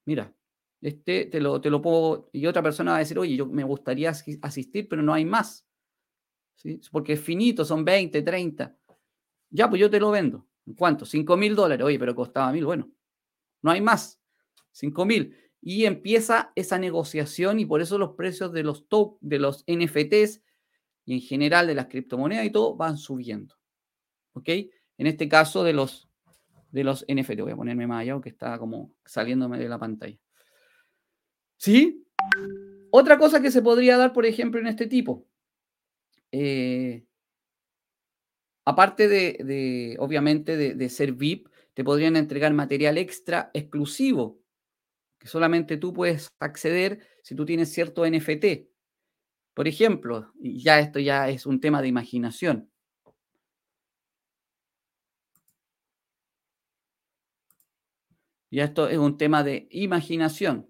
[0.04, 0.34] Mira,
[0.82, 2.28] este te lo, te lo puedo.
[2.32, 4.10] Y otra persona va a decir, oye, yo me gustaría
[4.42, 5.66] asistir, pero no hay más.
[6.56, 6.80] ¿Sí?
[6.92, 8.76] Porque es finito, son 20, 30.
[9.50, 10.46] Ya, pues yo te lo vendo.
[10.66, 11.04] ¿En cuánto?
[11.06, 11.84] 5 mil dólares.
[11.84, 12.64] Oye, pero costaba mil.
[12.64, 12.90] Bueno,
[13.62, 14.20] no hay más.
[14.72, 15.36] 5 mil
[15.66, 18.84] y empieza esa negociación y por eso los precios de los,
[19.22, 20.42] de los NFTs
[21.06, 23.54] y en general de las criptomonedas y todo van subiendo.
[24.34, 24.48] ¿Ok?
[24.98, 26.06] En este caso de los,
[26.70, 27.40] de los NFT.
[27.40, 30.18] Voy a ponerme más allá que está como saliéndome de la pantalla.
[31.56, 32.06] ¿Sí?
[32.90, 35.26] Otra cosa que se podría dar, por ejemplo, en este tipo.
[36.30, 37.06] Eh,
[38.66, 44.43] aparte de, obviamente, de, de ser VIP, te podrían entregar material extra exclusivo
[45.24, 48.68] solamente tú puedes acceder si tú tienes cierto NFT.
[49.54, 52.70] Por ejemplo, ya esto ya es un tema de imaginación.
[58.50, 60.68] Ya esto es un tema de imaginación.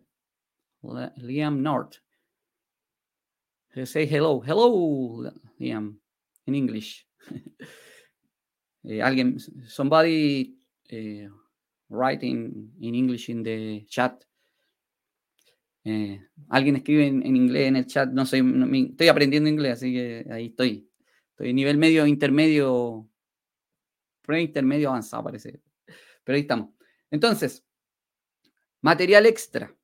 [1.17, 1.97] Liam North.
[3.85, 4.41] Say hello.
[4.43, 6.01] Hello, Liam,
[6.47, 7.07] in English.
[8.87, 10.59] Eh, alguien, somebody
[10.91, 11.27] eh,
[11.89, 14.23] writing in English in the chat.
[15.87, 18.43] Eh, alguien escribe en, inglés en el chat, no sé,
[18.89, 20.91] estoy aprendiendo inglés, así que ahí estoy.
[21.31, 23.09] Estoy nivel medio, intermedio,
[24.23, 25.61] pre-intermedio avanzado, parece.
[26.25, 26.71] Pero ahí estamos.
[27.11, 27.65] Entonces,
[28.81, 29.75] material extra.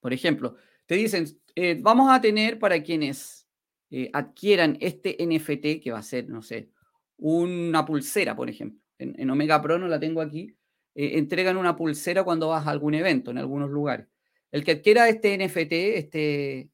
[0.00, 0.56] Por ejemplo,
[0.86, 3.46] te dicen, eh, vamos a tener para quienes
[3.90, 6.70] eh, adquieran este NFT, que va a ser, no sé,
[7.18, 8.80] una pulsera, por ejemplo.
[8.98, 10.56] En, en Omega Pro no la tengo aquí.
[10.94, 14.08] entregan una pulsera cuando vas a algún evento en algunos lugares.
[14.54, 16.70] El que adquiera este NFT, este,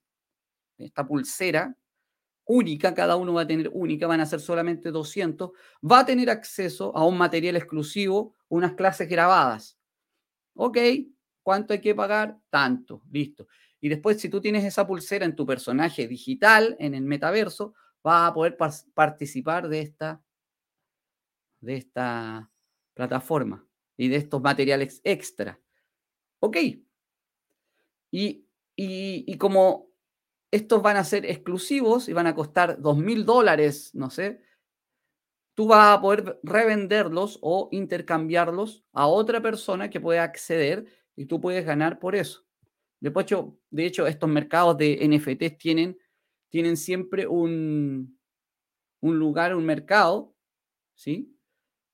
[0.77, 1.75] esta pulsera
[2.45, 5.53] única, cada uno va a tener única, van a ser solamente 200,
[5.91, 9.79] va a tener acceso a un material exclusivo, unas clases grabadas.
[10.53, 10.77] Ok,
[11.43, 12.39] ¿cuánto hay que pagar?
[12.51, 13.49] Tanto, listo.
[13.81, 18.31] Y después, si tú tienes esa pulsera en tu personaje digital, en el metaverso, vas
[18.31, 18.59] a poder
[18.93, 20.23] participar de esta,
[21.61, 22.51] de esta
[22.93, 23.67] plataforma
[23.97, 25.59] y de estos materiales extra.
[26.41, 26.59] Ok,
[28.11, 29.91] y, como
[30.51, 34.43] estos van a ser exclusivos y van a costar dos mil dólares, no sé,
[35.55, 41.41] tú vas a poder revenderlos o intercambiarlos a otra persona que pueda acceder y tú
[41.41, 42.45] puedes ganar por eso.
[43.01, 45.99] De hecho, estos mercados de NFTs tienen,
[46.51, 48.19] tienen siempre un,
[49.01, 50.35] un lugar, un mercado,
[50.95, 51.37] ¿sí?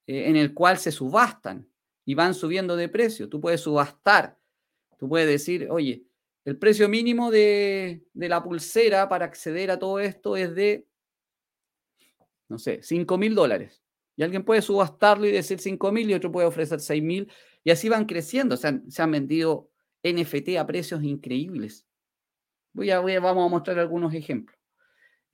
[0.07, 1.69] Eh, en el cual se subastan
[2.05, 3.29] y van subiendo de precio.
[3.29, 4.39] Tú puedes subastar,
[4.99, 6.05] tú puedes decir, oye,
[6.45, 10.87] el precio mínimo de, la pulsera para acceder a todo esto es de,
[12.49, 13.83] no sé, 5 mil dólares.
[14.17, 17.33] Y alguien puede subastarlo y decir 5 mil y otro puede ofrecer 6 mil.
[17.65, 18.57] Y así van creciendo.
[18.57, 19.71] Se han vendido
[20.03, 21.87] NFT a precios increíbles.
[22.73, 24.59] Voy a, vamos a mostrar algunos ejemplos.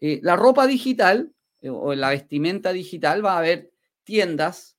[0.00, 3.72] Eh, la ropa digital eh, o la vestimenta digital va a haber
[4.04, 4.78] tiendas,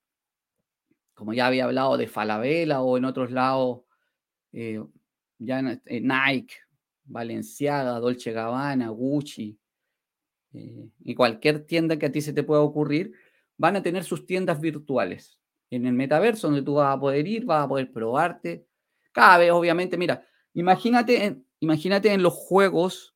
[1.13, 3.82] como ya había hablado de Falabella o en otros lados,
[4.53, 4.79] eh,
[5.39, 6.55] ya eh, Nike,
[7.05, 9.57] Valenciaga, Dolce Gabbana, Gucci,
[10.53, 13.13] eh, y cualquier tienda que a ti se te pueda ocurrir,
[13.57, 15.39] van a tener sus tiendas virtuales
[15.71, 18.67] en el metaverso, donde tú vas a poder ir, vas a poder probarte.
[19.11, 23.15] Cada vez, obviamente, mira, imagínate en, imagínate en los juegos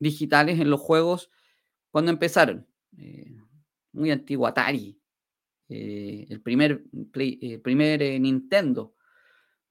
[0.00, 1.30] digitales, en los juegos,
[1.90, 2.66] cuando empezaron.
[3.92, 4.98] Muy antiguo, Atari,
[5.68, 6.82] el primer,
[7.62, 8.94] primer Nintendo.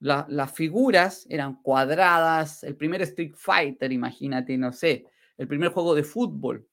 [0.00, 5.04] Las figuras eran cuadradas, el primer Street Fighter, imagínate, no sé,
[5.36, 6.66] el primer juego de fútbol,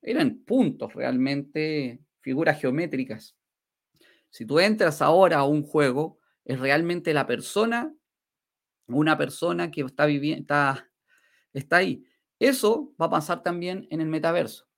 [0.00, 3.36] eran puntos realmente, figuras geométricas.
[4.30, 7.92] Si tú entras ahora a un juego, es realmente la persona,
[8.86, 10.88] una persona que está viviendo, está,
[11.52, 12.04] está ahí.
[12.38, 14.68] Eso va a pasar también en el metaverso.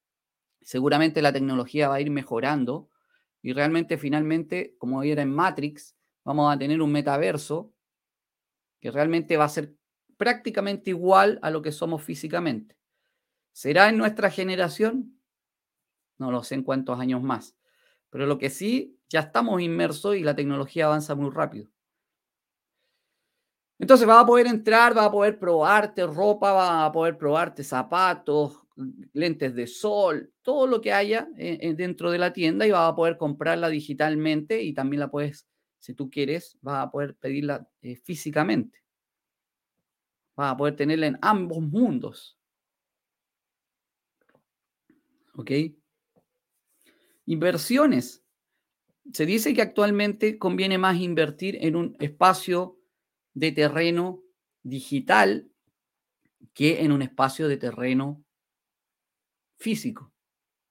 [0.62, 2.88] Seguramente la tecnología va a ir mejorando
[3.42, 7.72] y realmente finalmente, como era en Matrix, vamos a tener un metaverso
[8.80, 9.74] que realmente va a ser
[10.16, 12.76] prácticamente igual a lo que somos físicamente.
[13.52, 15.20] ¿Será en nuestra generación?
[16.18, 17.56] No lo sé en cuántos años más.
[18.10, 21.70] Pero lo que sí, ya estamos inmersos y la tecnología avanza muy rápido.
[23.78, 28.60] Entonces vas a poder entrar, vas a poder probarte ropa, vas a poder probarte zapatos,
[29.12, 32.92] lentes de sol, todo lo que haya eh, eh, dentro de la tienda y vas
[32.92, 35.46] a poder comprarla digitalmente y también la puedes,
[35.80, 38.84] si tú quieres, vas a poder pedirla eh, físicamente.
[40.36, 42.38] Vas a poder tenerla en ambos mundos.
[45.34, 45.50] ¿Ok?
[47.24, 48.22] Inversiones.
[49.12, 52.78] Se dice que actualmente conviene más invertir en un espacio
[53.32, 54.22] de terreno
[54.62, 55.50] digital
[56.52, 58.22] que en un espacio de terreno
[59.56, 60.12] físico.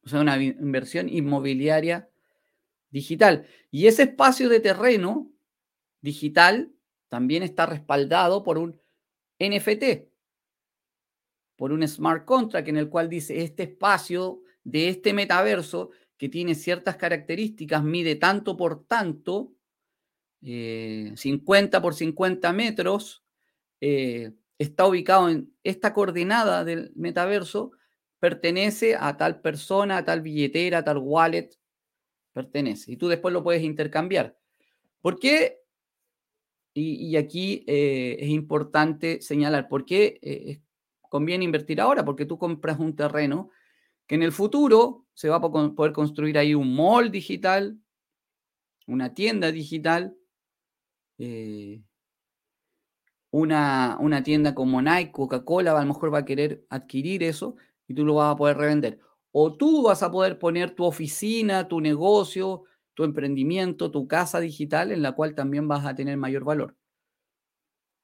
[0.03, 2.08] O sea, una inversión inmobiliaria
[2.89, 3.45] digital.
[3.71, 5.31] Y ese espacio de terreno
[6.01, 6.71] digital
[7.07, 8.79] también está respaldado por un
[9.39, 10.09] NFT,
[11.55, 16.55] por un smart contract en el cual dice este espacio de este metaverso que tiene
[16.55, 19.53] ciertas características, mide tanto por tanto,
[20.41, 23.23] 50 eh, por 50 metros,
[23.81, 27.71] eh, está ubicado en esta coordenada del metaverso,
[28.19, 31.58] pertenece a tal persona, a tal billetera, a tal wallet,
[32.43, 32.91] pertenece.
[32.91, 34.37] Y tú después lo puedes intercambiar.
[35.01, 35.59] ¿Por qué?
[36.73, 40.61] Y, aquí eh, es importante señalar, ¿por qué
[41.09, 42.05] conviene invertir ahora?
[42.05, 43.49] Porque tú compras un terreno
[44.09, 47.77] que en el futuro se va a poder construir ahí un mall digital,
[48.87, 50.15] una tienda digital,
[51.19, 51.83] eh,
[53.29, 57.55] una, una, tienda como Nike, Coca-Cola, a lo mejor va a querer adquirir eso
[57.87, 58.99] y tú lo vas a poder revender.
[59.31, 62.63] O tú vas a poder poner tu oficina, tu negocio,
[62.93, 66.75] tu emprendimiento, tu casa digital en la cual también vas a tener mayor valor.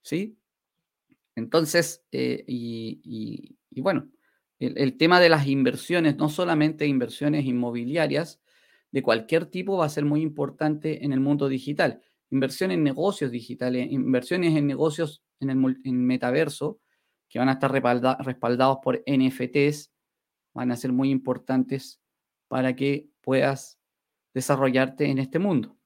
[0.01, 0.37] ¿Sí?
[1.35, 4.09] Entonces, eh, y, bueno,
[4.59, 8.41] el, tema de las inversiones, no solamente inversiones inmobiliarias,
[8.91, 12.01] de cualquier tipo va a ser muy importante en el mundo digital.
[12.29, 16.79] Inversión en negocios digitales, inversiones en negocios en el metaverso,
[17.27, 19.91] que van a estar respaldados por NFTs,
[20.55, 22.01] van a ser muy importantes
[22.47, 23.77] para que puedas
[24.33, 25.77] desarrollarte en este mundo.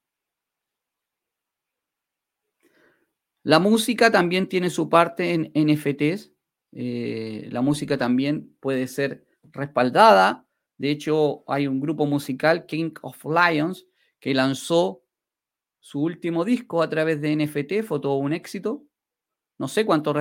[3.43, 6.31] La música también tiene su parte en NFTs.
[6.71, 10.45] Eh, la música también puede ser respaldada.
[10.77, 13.87] De hecho, hay un grupo musical, King of Lions,
[14.19, 15.03] que lanzó
[15.79, 18.83] su último disco a través de NFT, fue todo un éxito.
[19.57, 20.13] No sé cuánto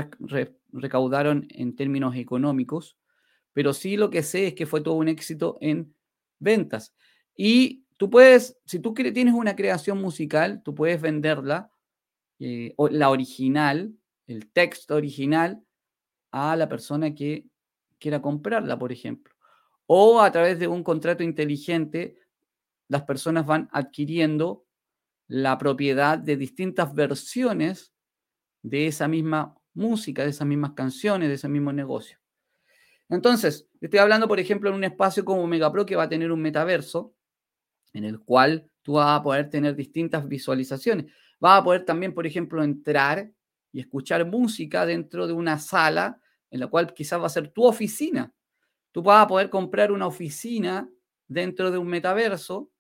[0.73, 2.98] recaudaron en términos económicos,
[3.59, 5.93] pero sí lo que sé es que fue todo un éxito en
[6.39, 6.95] ventas.
[7.35, 11.73] Y tú puedes, si tú tienes una creación musical, tú puedes venderla,
[12.39, 13.93] eh, la original,
[14.29, 15.61] el texto original,
[16.31, 17.47] a la persona que
[17.99, 19.35] quiera comprarla, por ejemplo.
[19.87, 22.17] O a través de un contrato inteligente,
[22.87, 24.67] las personas van adquiriendo
[25.27, 27.93] la propiedad de distintas versiones
[28.63, 32.21] de esa misma música, de esas mismas canciones, de ese mismo negocio.
[33.09, 36.41] Entonces, estoy hablando, por ejemplo, en un espacio como Megapro que va a tener un
[36.41, 37.15] metaverso
[37.93, 41.07] en el cual tú vas a poder tener distintas visualizaciones.
[41.41, 43.31] Vas a poder también, por ejemplo, entrar
[43.73, 47.65] y escuchar música dentro de una sala en la cual quizás va a ser tu
[47.65, 48.33] oficina.
[48.93, 50.89] Tú vas a poder comprar una oficina
[51.27, 52.71] dentro de un metaverso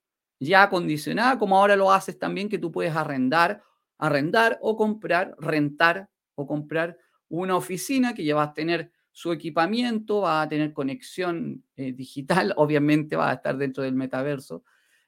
[0.41, 3.62] ya acondicionada, como ahora lo haces también, que tú puedes arrendar,
[3.99, 6.97] arrendar o comprar, rentar o comprar
[7.29, 12.55] una oficina que ya vas a tener su equipamiento, va a tener conexión eh, digital,
[12.57, 14.62] obviamente va a estar dentro del metaverso,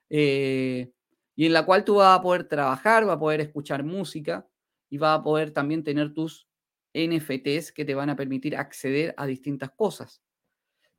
[0.09, 0.91] eh,
[1.37, 4.49] y en la cual tú vas a poder trabajar, vas a poder escuchar música
[4.89, 6.49] y vas a poder también tener tus
[6.93, 10.21] NFTs que te van a permitir acceder a distintas cosas.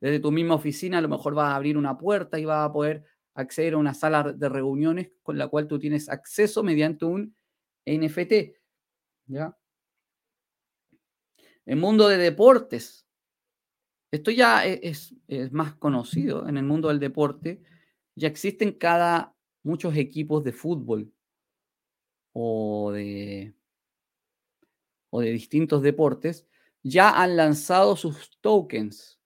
[0.00, 2.72] Desde tu misma oficina a lo mejor vas a abrir una puerta y vas a
[2.72, 3.04] poder
[3.34, 7.36] acceder a una sala de reuniones con la cual tú tienes acceso mediante un
[7.84, 8.56] NFT.
[9.26, 9.54] ¿Ya?
[11.66, 13.01] El mundo de deportes.
[14.12, 15.14] Esto ya e, es,
[15.52, 17.62] más conocido en el mundo del deporte.
[18.14, 21.10] Ya existen cada muchos equipos de fútbol
[22.34, 23.54] o de,
[25.10, 26.46] o de distintos deportes.
[26.82, 29.18] Ya han lanzado sus tokens.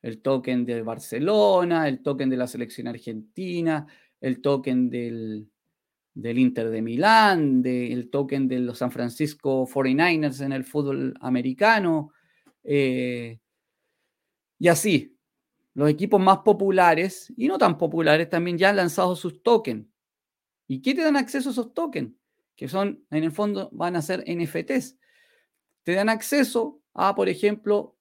[0.00, 3.88] El token de Barcelona, el token de la selección argentina,
[4.20, 5.50] el token del,
[6.14, 12.12] del Inter de Milán, del token de los San Francisco 49ers en el fútbol americano.
[12.62, 13.40] Eh,
[14.58, 15.16] y así,
[15.74, 19.86] los equipos más populares y no tan populares también ya han lanzado sus tokens.
[20.66, 22.12] ¿Y qué te dan acceso a esos tokens?
[22.56, 24.96] Que son, en el fondo, van a ser NFTs.
[25.82, 27.96] Te dan acceso a, por ejemplo,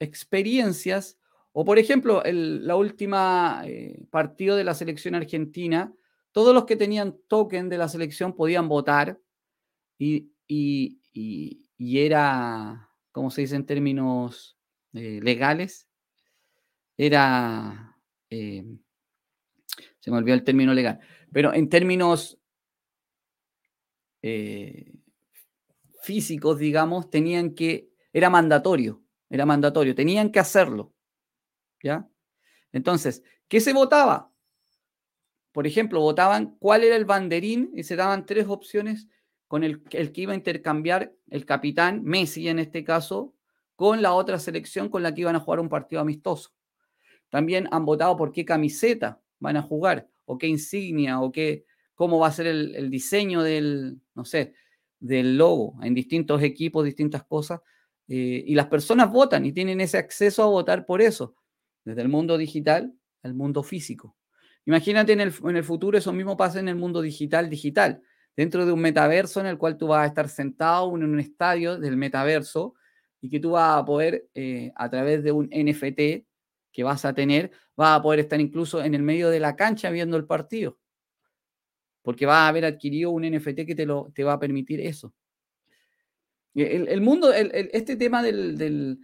[0.00, 1.18] experiencias
[1.52, 5.94] o, por ejemplo, el, la última eh, partido de la selección argentina
[6.32, 9.20] todos los que tenían token de la selección podían votar
[9.98, 10.32] y,
[11.78, 14.58] era, ¿cómo se dice en términos
[14.94, 15.88] eh, legales?
[17.04, 17.98] Era,
[18.30, 18.64] eh,
[19.98, 21.00] se me olvidó el término legal,
[21.32, 22.38] pero en términos
[24.22, 24.92] eh,
[26.00, 30.94] físicos, digamos, tenían que, era mandatorio, era mandatorio, tenían que hacerlo,
[31.82, 32.08] ¿ya?
[32.70, 34.32] Entonces, ¿qué se votaba?
[35.50, 39.08] por ejemplo, votaban cuál era el banderín y se daban tres opciones
[39.48, 43.34] con el, el, que iba a intercambiar el capitán, Messi en este caso,
[43.74, 46.52] con la otra selección con la que iban a jugar un partido amistoso.
[47.32, 51.64] También han votado por qué camiseta van a jugar, o qué insignia, o qué,
[51.94, 54.52] cómo va a ser el, diseño del, no sé,
[55.00, 57.60] del logo en distintos equipos, distintas cosas.
[58.06, 61.34] Eh, y las personas votan y tienen ese acceso a votar por eso,
[61.86, 64.14] desde el mundo digital al mundo físico.
[64.66, 68.02] Imagínate en el, en el futuro eso mismo pasa en el mundo digital, digital,
[68.36, 71.78] dentro de un metaverso en el cual tú vas a estar sentado en un estadio
[71.78, 72.74] del metaverso
[73.22, 76.26] y que tú vas a poder, eh, a través de un NFT
[76.72, 79.90] que vas a tener, vas a poder estar incluso en el medio de la cancha
[79.90, 80.78] viendo el partido.
[82.02, 85.14] Porque vas a haber adquirido un NFT que te, lo, te va a permitir eso.
[86.54, 88.98] El, el mundo, el, este tema del, del,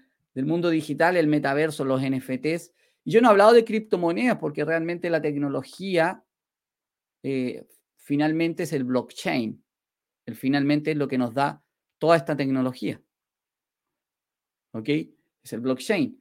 [0.46, 2.72] mundo digital, el metaverso, los NFTs,
[3.04, 6.22] yo no he hablado de criptomonedas porque realmente la tecnología
[7.22, 7.66] eh,
[7.96, 9.64] finalmente es el blockchain.
[10.26, 11.62] El finalmente es lo que nos da
[11.98, 13.00] toda esta tecnología.
[14.72, 14.88] ¿Ok?
[15.42, 16.17] Es el blockchain.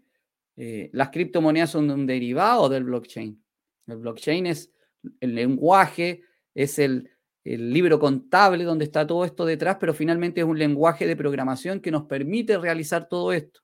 [0.58, 3.42] Eh, las criptomonedas son un derivado del blockchain.
[3.88, 4.74] El blockchain es
[5.22, 7.10] el lenguaje, es el,
[7.44, 11.80] el libro contable donde está todo esto detrás, pero finalmente es un lenguaje de programación
[11.80, 13.62] que nos permite realizar todo esto.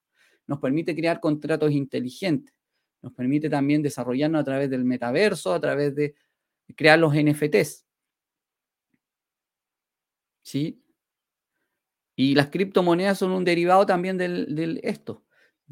[0.48, 2.54] Nos permite crear contratos inteligentes
[3.04, 6.16] nos permite también desarrollarnos a través del metaverso, a través de
[6.76, 7.86] crear los NFTs.
[10.42, 10.82] ¿Sí?
[12.16, 15.23] Y las criptomonedas son un derivado también del, esto,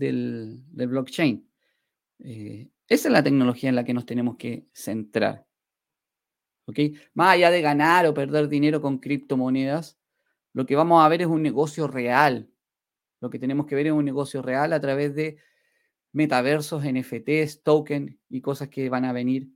[0.02, 1.48] del, blockchain.
[2.20, 5.46] Eh, esa es la tecnología en la que nos tenemos que centrar.
[6.66, 6.80] ¿Ok?
[7.14, 10.00] Más allá de ganar o perder dinero con criptomonedas,
[10.54, 12.50] lo que vamos a ver es un negocio real.
[13.20, 15.38] Lo que tenemos que ver es un negocio real a través de
[16.12, 19.50] metaversos, NFTs, token y cosas que van a venir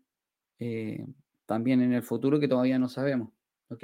[0.60, 1.06] eh,
[1.46, 3.30] también en el futuro que todavía no sabemos.
[3.70, 3.84] ¿ok?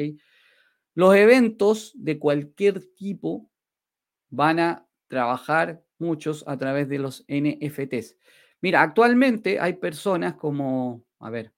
[0.93, 3.49] Los eventos de cualquier tipo
[4.29, 8.17] van a trabajar muchos a través de los NFTs.
[8.61, 11.53] Mira, actualmente hay personas como, a ver,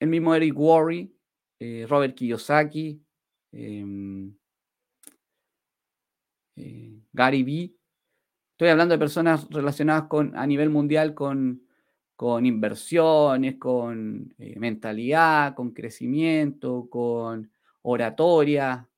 [0.00, 1.10] el mismo Eric Worre,
[1.58, 3.00] eh, Robert Kiyosaki,
[3.52, 4.36] em,
[6.56, 7.76] eh, Gary Vee,
[8.56, 11.62] Estoy hablando de personas relacionadas con, a nivel mundial con,
[12.16, 17.50] con inversiones, con eh, mentalidad, con crecimiento, con
[17.82, 18.88] oratoria,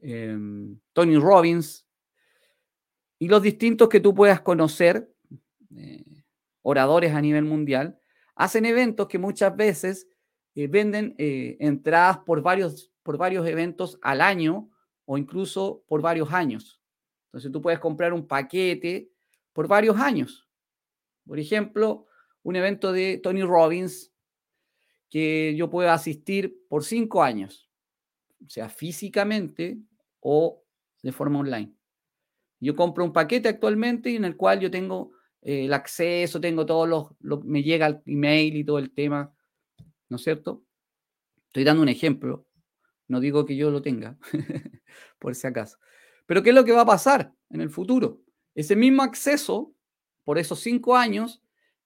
[0.00, 1.83] em, Tony Robbins,
[3.24, 5.10] y los distintos que tú puedas conocer,
[5.74, 6.04] eh,
[6.60, 7.98] oradores a nivel mundial,
[8.34, 10.08] hacen eventos que muchas veces
[10.54, 14.68] eh, venden entradas por varios, por varios eventos al año
[15.06, 16.82] o incluso por varios años.
[17.28, 19.10] Entonces tú puedes comprar un paquete
[19.54, 20.46] por varios años.
[21.26, 22.04] Por ejemplo,
[22.42, 24.12] un evento de Tony Robbins
[25.08, 27.70] que yo puedo asistir por cinco años,
[28.48, 29.78] sea, físicamente
[30.20, 30.62] o
[31.02, 31.74] de forma online.
[32.64, 35.12] Yo compro un paquete actualmente en el cual yo tengo
[35.42, 39.34] eh, el acceso, tengo todos los, me llega el email y todo el tema,
[40.08, 40.64] ¿no es cierto?
[41.48, 42.46] Estoy dando un ejemplo,
[43.06, 44.16] no digo que yo lo tenga,
[45.18, 45.76] por si acaso.
[46.24, 48.22] Pero ¿qué es lo que va a pasar en el futuro?
[48.54, 49.74] Ese mismo acceso,
[50.24, 51.42] por esos cinco años,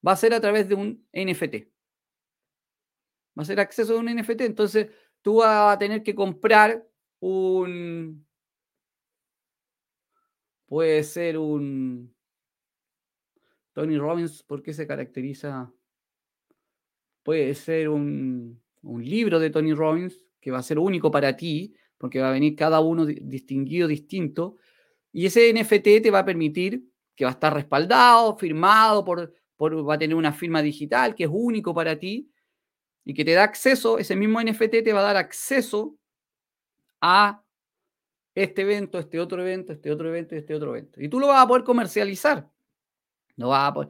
[0.06, 1.66] va a ser a través de un NFT.
[3.36, 4.42] Va a ser acceso a un NFT.
[4.42, 4.90] Entonces,
[5.22, 6.86] tú vas a tener que comprar
[7.18, 8.27] un...
[10.68, 12.14] Puede ser un...
[13.72, 15.72] Tony Robbins, ¿por qué se caracteriza?
[17.22, 21.74] Puede ser un, un libro de Tony Robbins que va a ser único para ti,
[21.96, 24.56] porque va a venir cada uno distinguido, distinto.
[25.10, 26.84] Y ese NFT te va a permitir
[27.16, 31.24] que va a estar respaldado, firmado por, por, va a tener una firma digital que
[31.24, 32.30] es único para ti
[33.04, 35.96] y que te da acceso, ese mismo NFT te va a dar acceso
[37.00, 37.42] a
[38.42, 41.02] este evento, este otro evento, este otro evento y este otro evento.
[41.02, 42.48] Y tú lo vas a poder comercializar.
[43.36, 43.88] No vas a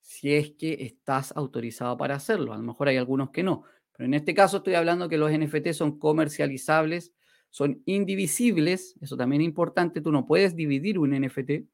[0.00, 2.52] si es que estás autorizado para hacerlo.
[2.52, 3.64] A lo mejor hay algunos que no.
[3.92, 7.12] Pero en este caso estoy hablando que los NFT son comercializables,
[7.50, 8.94] son indivisibles.
[9.00, 10.00] Eso también es importante.
[10.00, 11.66] Tú no puedes dividir un NFT,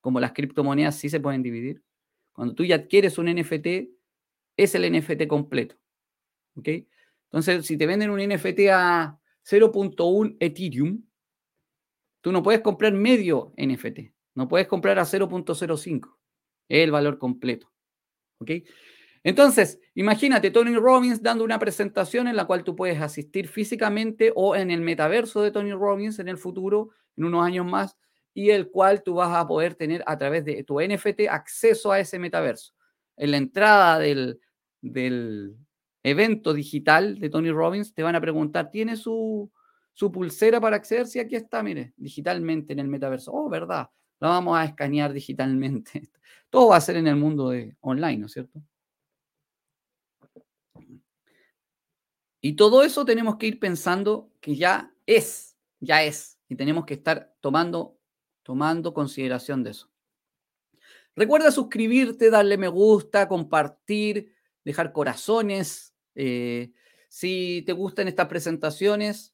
[0.00, 1.82] como las criptomonedas sí se pueden dividir.
[2.32, 3.88] Cuando tú ya adquieres un NFT,
[4.56, 5.76] es el NFT completo.
[6.54, 11.02] Entonces, si te venden un NFT a 0.1 Ethereum,
[12.22, 14.14] tú no puedes comprar medio NFT.
[14.34, 16.16] No puedes comprar a 0.05.
[16.68, 17.70] Es el valor completo.
[18.38, 18.50] ¿Ok?
[19.24, 24.56] Entonces, imagínate Tony Robbins dando una presentación en la cual tú puedes asistir físicamente o
[24.56, 27.96] en el metaverso de Tony Robbins en el futuro, en unos años más,
[28.34, 32.00] y el cual tú vas a poder tener a través de tu NFT acceso a
[32.00, 32.74] ese metaverso.
[33.16, 34.40] En la entrada del,
[34.80, 35.56] del
[36.02, 39.52] evento digital de Tony Robbins te van a preguntar, ¿tiene su,
[39.92, 41.06] su pulsera para acceder?
[41.06, 43.32] Sí, aquí está, mire, digitalmente en el metaverso.
[43.32, 43.88] Oh, verdad,
[44.20, 46.10] lo vamos a escanear digitalmente.
[46.50, 48.62] Todo va a ser en el mundo de online, ¿no es cierto?
[52.44, 56.94] Y todo eso tenemos que ir pensando que ya es, ya es, y tenemos que
[56.94, 58.00] estar tomando,
[58.42, 59.92] tomando consideración de eso.
[61.14, 64.34] Recuerda suscribirte, darle me gusta, compartir,
[64.64, 65.94] dejar corazones.
[66.14, 66.72] Eh,
[67.08, 69.31] si te gustan estas presentaciones,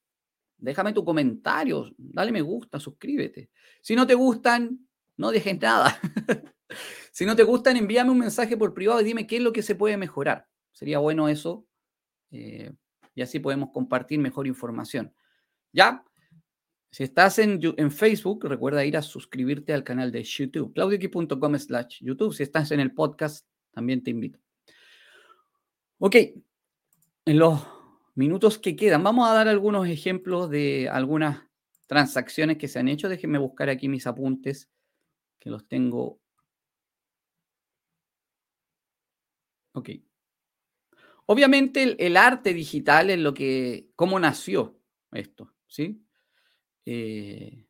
[0.58, 3.50] déjame tu comentario, dale me gusta, suscríbete.
[3.80, 4.86] Si no te gustan,
[5.16, 5.98] no dejes nada.
[7.12, 9.62] si no te gustan, envíame un mensaje por privado y dime qué es lo que
[9.62, 10.46] se puede mejorar.
[10.72, 11.66] Sería bueno eso.
[12.30, 12.72] Eh,
[13.14, 15.14] y así podemos compartir mejor información.
[15.72, 16.04] ¿Ya?
[16.90, 22.32] Si estás en, Facebook, recuerda ir a suscribirte al canal de YouTube, claudioqui.com slash YouTube.
[22.32, 24.38] Si estás en el podcast, también te invito.
[25.98, 26.16] Ok,
[27.26, 27.60] en los
[28.18, 31.44] minutos que quedan, vamos a dar algunos ejemplos de algunas
[31.86, 33.08] transacciones que se han hecho.
[33.08, 34.68] Déjenme buscar aquí mis apuntes,
[35.38, 36.20] que los tengo.
[39.72, 39.90] Ok.
[41.26, 44.80] Obviamente el, arte digital es lo que, cómo nació
[45.12, 46.04] esto, ¿sí?
[46.86, 47.66] Eh,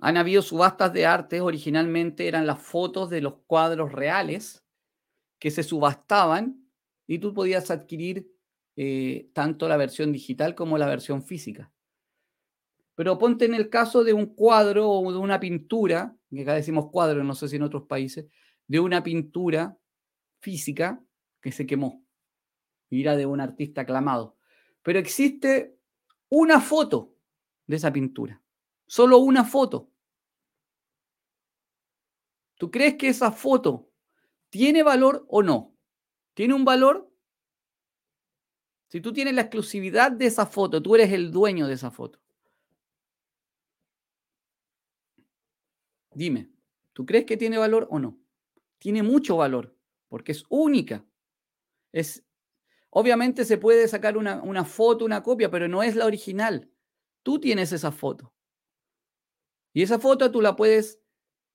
[0.00, 4.64] han habido subastas de arte, originalmente eran las fotos de los cuadros reales
[5.38, 6.61] que se subastaban
[7.06, 8.30] y tú podías adquirir
[8.76, 11.72] eh, tanto la versión digital como la versión física.
[12.94, 16.90] Pero ponte en el caso de un cuadro o de una pintura, que acá decimos
[16.90, 18.26] cuadro, no sé si en otros países,
[18.66, 19.78] de una pintura
[20.40, 21.02] física
[21.40, 22.04] que se quemó.
[22.90, 24.36] Mira de un artista aclamado.
[24.82, 25.78] Pero existe
[26.28, 27.14] una foto
[27.66, 28.42] de esa pintura.
[28.86, 29.90] Solo una foto.
[32.56, 33.90] ¿Tú crees que esa foto
[34.50, 35.71] tiene valor o no?
[36.34, 37.10] ¿Tiene un valor?
[38.88, 42.18] Si tú tienes la exclusividad de esa foto, tú eres el dueño de esa foto.
[46.14, 46.50] Dime,
[46.92, 48.18] ¿tú crees que tiene valor o no?
[48.78, 49.74] Tiene mucho valor
[50.08, 51.06] porque es única.
[51.90, 52.22] Es,
[52.90, 56.70] obviamente se puede sacar una, una foto, una copia, pero no es la original.
[57.22, 58.34] Tú tienes esa foto.
[59.72, 61.00] Y esa foto tú la puedes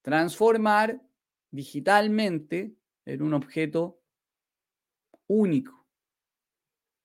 [0.01, 1.03] transformar
[1.51, 2.75] digitalmente
[3.05, 3.96] en un objeto
[5.27, 5.85] único,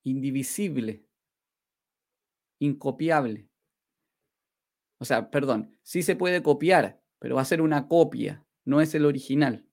[0.03, 1.05] indivisible,
[2.59, 3.49] incopiable.
[4.97, 8.95] O sea, perdón, sí se puede copiar, pero va a ser una copia, no es
[8.95, 9.65] el original.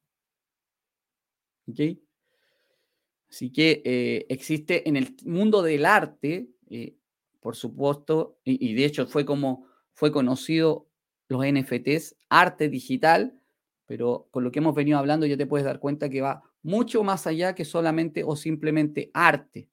[3.31, 6.97] Así que eh, existe en el mundo del arte, eh,
[7.41, 10.89] por supuesto, y, de hecho fue como fue conocido
[11.29, 13.41] los NFTs, arte digital,
[13.87, 17.03] pero con lo que hemos venido hablando ya te puedes dar cuenta que va mucho
[17.03, 19.69] más allá que solamente o simplemente arte.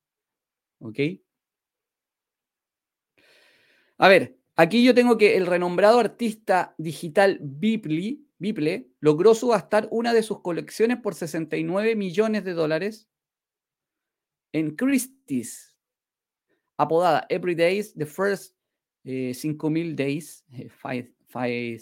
[0.79, 0.99] ¿Ok?
[3.97, 10.13] A ver, aquí yo tengo que el renombrado artista digital Bipli Biple logró subastar una
[10.13, 13.09] de sus colecciones por 69 millones de dólares
[14.53, 15.75] en Christie's,
[16.77, 18.55] apodada Every Days, The First
[19.03, 20.45] 5,000 eh, Days,
[20.81, 21.15] 5,000,
[21.45, 21.79] Eh,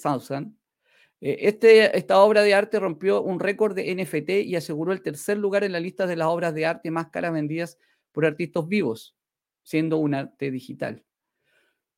[1.21, 5.63] este, esta obra de arte rompió un récord de NFT y aseguró el tercer lugar
[5.63, 7.77] en la lista de las obras de arte más caras vendidas
[8.11, 9.15] por artistas vivos,
[9.63, 11.03] siendo un arte digital.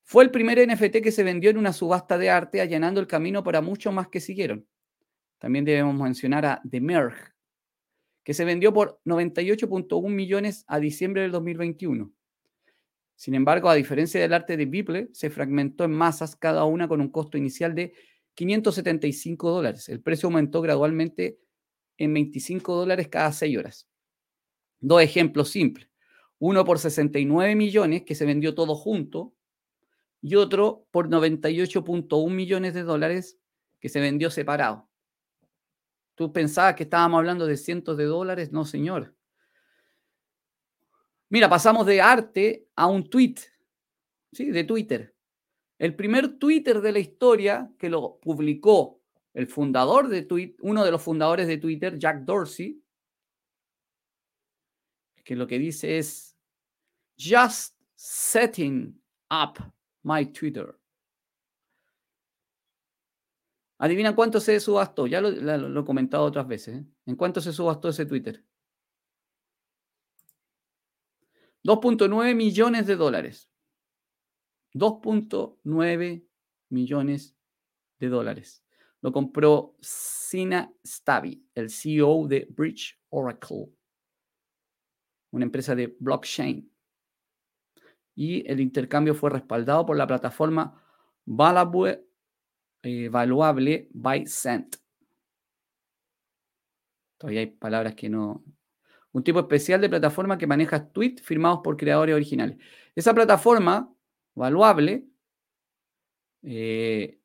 [0.04, 3.44] Fue el primer NFT que se vendió en una subasta de arte, allanando el camino
[3.44, 4.66] para muchos más que siguieron.
[5.38, 7.34] También debemos mencionar a The Merge,
[8.24, 12.12] que se vendió por 98.1 millones a diciembre del 2021.
[13.16, 17.02] Sin embargo, a diferencia del arte de Bible, se fragmentó en masas, cada una con
[17.02, 17.94] un costo inicial de
[18.38, 19.90] 575 dólares.
[19.90, 21.40] El precio aumentó gradualmente
[21.98, 23.90] en 25 dólares cada 6 horas.
[24.80, 25.90] Dos ejemplos simples.
[26.38, 29.34] Uno por 69 millones, que se vendió todo junto,
[30.22, 33.40] y otro por 98.1 millones de dólares,
[33.80, 34.88] que se vendió separado.
[36.14, 38.52] ¿Tú pensabas que estábamos hablando de cientos de dólares?
[38.52, 39.16] No, señor.
[41.30, 43.36] Mira, pasamos de arte a un tweet,
[44.32, 44.52] ¿sí?
[44.52, 45.17] De Twitter.
[45.78, 49.02] El primer Twitter de la historia que lo publicó
[49.34, 52.82] el fundador de Twitter, uno de los fundadores de Twitter, Jack Dorsey,
[55.24, 56.36] que lo que dice es,
[57.20, 59.00] just setting
[59.30, 59.62] up
[60.04, 60.80] my Twitter.
[63.80, 65.06] Adivina cuánto se subastó.
[65.06, 66.78] Ya lo, he comentado otras veces.
[66.78, 66.86] ¿eh?
[67.06, 68.44] ¿En cuánto se subastó ese Twitter?
[71.64, 73.50] 2.9 millones de dólares.
[74.78, 76.26] 2.9
[76.70, 77.36] millones
[78.00, 78.64] de dólares.
[79.02, 83.70] Lo compró Sina Stavi, el CEO de Bridge Oracle,
[85.32, 86.72] una empresa de blockchain.
[88.16, 90.84] Y el intercambio fue respaldado por la plataforma
[92.84, 94.76] eh, valuable by cent.
[97.18, 98.44] Todavía hay palabras que no.
[99.12, 102.58] Un tipo especial de plataforma que maneja tweets firmados por creadores originales.
[102.96, 103.94] Esa plataforma
[104.38, 105.08] valuable
[106.44, 107.20] eh,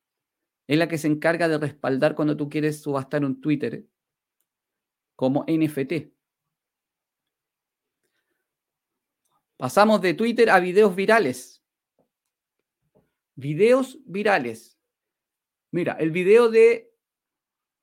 [0.67, 3.85] es la que se encarga de respaldar cuando tú quieres subastar un Twitter
[5.15, 6.13] como NFT.
[9.57, 11.63] Pasamos de Twitter a videos virales.
[13.37, 14.79] Videos virales.
[15.71, 16.91] Mira, el video de.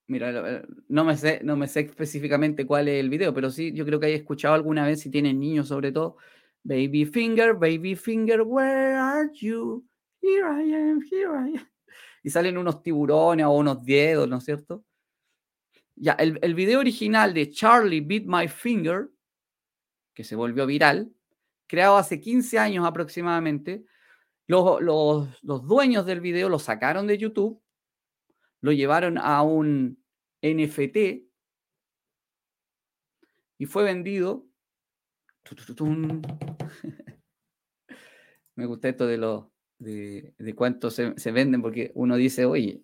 [0.08, 3.86] Mira, no me, sé, no me sé específicamente cuál es el video, pero sí, yo
[3.86, 6.18] creo que hay escuchado alguna vez, si tienen niños sobre todo,
[6.64, 9.86] Baby Finger, Baby Finger, where are you?
[10.22, 11.70] Here I am, here I am.
[12.24, 14.84] Y salen unos tiburones o unos dedos, ¿no es cierto?
[15.96, 19.10] Ya, el, el video original de Charlie Beat My Finger,
[20.14, 21.14] que se volvió viral,
[21.68, 23.86] creado hace 15 años aproximadamente,
[24.48, 27.62] los, los, los dueños del video lo sacaron de YouTube
[28.62, 30.04] lo llevaron a un
[30.42, 31.24] NFT
[33.58, 34.49] y fue vendido.
[38.56, 42.84] Me gusta esto de, lo, de, de cuánto se, venden, porque uno dice, oye,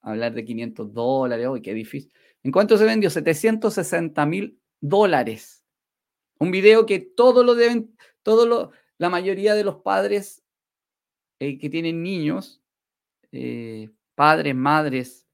[0.00, 2.12] hablar de 500 dólares, oye, qué difícil.
[2.42, 3.10] ¿En cuánto se vendió?
[3.10, 5.64] 760 mil dólares.
[6.38, 10.42] Un video que todo lo deben, todo lo, la mayoría de los padres
[11.38, 12.62] eh, que tienen niños
[13.32, 15.26] eh, padres, madres,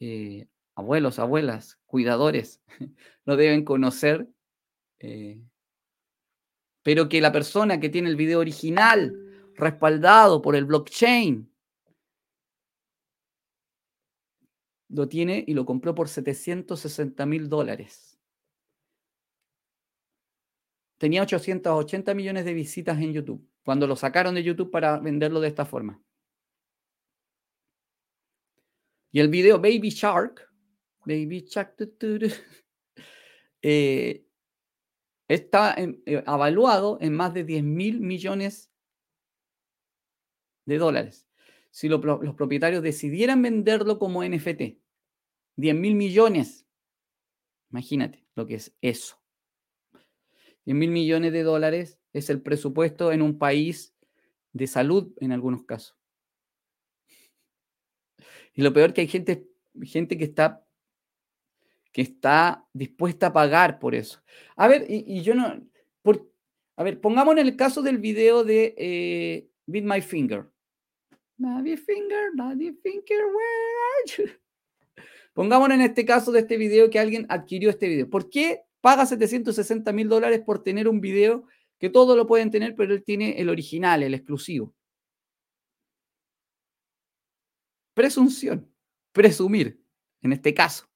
[0.00, 2.62] eh, abuelos, abuelas, cuidadores,
[3.24, 4.28] lo deben conocer,
[6.88, 9.14] pero que la persona que tiene el video original
[9.56, 11.52] respaldado por el blockchain
[14.88, 18.18] lo tiene y lo compró por 760 mil dólares.
[20.96, 25.48] Tenía 880 millones de visitas en YouTube, cuando lo sacaron de YouTube para venderlo de
[25.48, 26.02] esta forma.
[29.12, 30.50] Y el video Baby Shark,
[31.04, 31.76] Baby Shark,
[33.60, 34.27] eh,
[35.28, 38.70] está eh, evaluado en más de 10 mil millones
[40.66, 41.26] de dólares.
[41.70, 42.00] Si los
[42.34, 44.78] propietarios decidieran venderlo como NFT,
[45.56, 46.66] 10 mil millones,
[47.70, 49.20] imagínate lo que es eso.
[50.64, 53.94] 10 mil millones de dólares es el presupuesto en un país
[54.52, 55.96] de salud en algunos casos.
[58.54, 59.48] Y lo peor que hay gente,
[59.82, 60.66] gente que está
[61.92, 64.22] que está dispuesta a pagar por eso.
[64.56, 65.60] A ver, y, yo no.
[66.76, 70.48] A ver, pongamos en el caso del video de eh, My Finger.
[71.36, 72.30] My finger,
[72.82, 74.24] finger, where are you?
[75.32, 78.08] Pongámonos en este caso de este video que alguien adquirió este video.
[78.08, 81.44] ¿Por qué paga 760 mil dólares por tener un video
[81.78, 84.74] que todos lo pueden tener, pero él tiene el original, el exclusivo?
[87.98, 88.72] presunción,
[89.10, 89.82] presumir,
[90.22, 90.87] en este caso.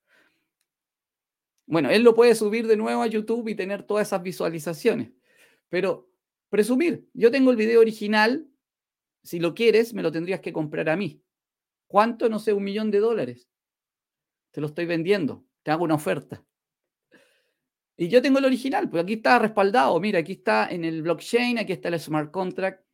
[1.73, 5.11] Bueno, él lo puede subir de nuevo a YouTube y tener todas esas visualizaciones,
[5.71, 6.07] pero
[6.51, 8.47] presumir, yo tengo el video original,
[9.23, 11.23] si lo quieres, me lo tendrías que comprar a mí.
[11.87, 12.29] ¿Cuánto?
[12.29, 13.49] No sé, un millón de dólares.
[14.51, 16.45] te lo estoy vendiendo, te hago una oferta.
[17.97, 21.59] Y yo tengo el original, pues aquí está respaldado, mira, aquí está en el blockchain,
[21.59, 22.85] aquí está el smart contract,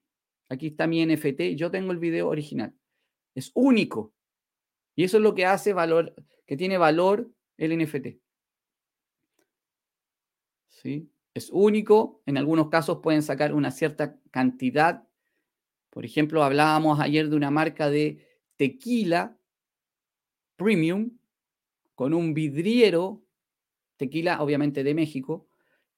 [0.49, 2.73] aquí está mi NFT, yo tengo el video original.
[3.35, 4.15] Es único.
[4.95, 6.15] Y eso es lo que hace valor,
[6.47, 8.28] que tiene valor el NFT.
[11.35, 15.07] Es único, en algunos casos pueden sacar una cierta cantidad.
[15.91, 18.27] Por ejemplo, hablábamos ayer de una marca de
[18.57, 19.37] tequila
[20.57, 21.13] premium
[21.95, 23.23] con un vidriero,
[23.97, 25.49] tequila obviamente de México,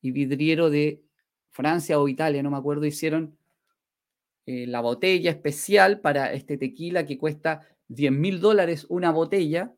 [0.00, 1.02] y vidriero de
[1.50, 3.36] Francia o Italia, no me acuerdo, hicieron
[4.46, 9.74] eh, la botella especial para este tequila que cuesta 10 mil dólares una botella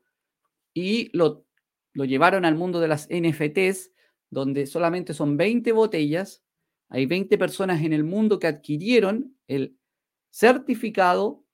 [0.74, 1.44] y lo,
[1.92, 3.90] lo llevaron al mundo de las NFTs,
[4.32, 6.42] donde solamente son 20 botellas,
[6.88, 9.76] hay 20 personas en el mundo que adquirieron el
[10.30, 11.44] certificado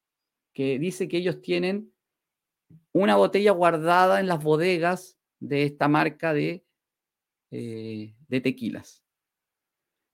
[0.52, 1.92] que dice que ellos tienen
[2.92, 6.64] una botella guardada en las bodegas de esta marca de,
[7.50, 9.04] eh, tequilas.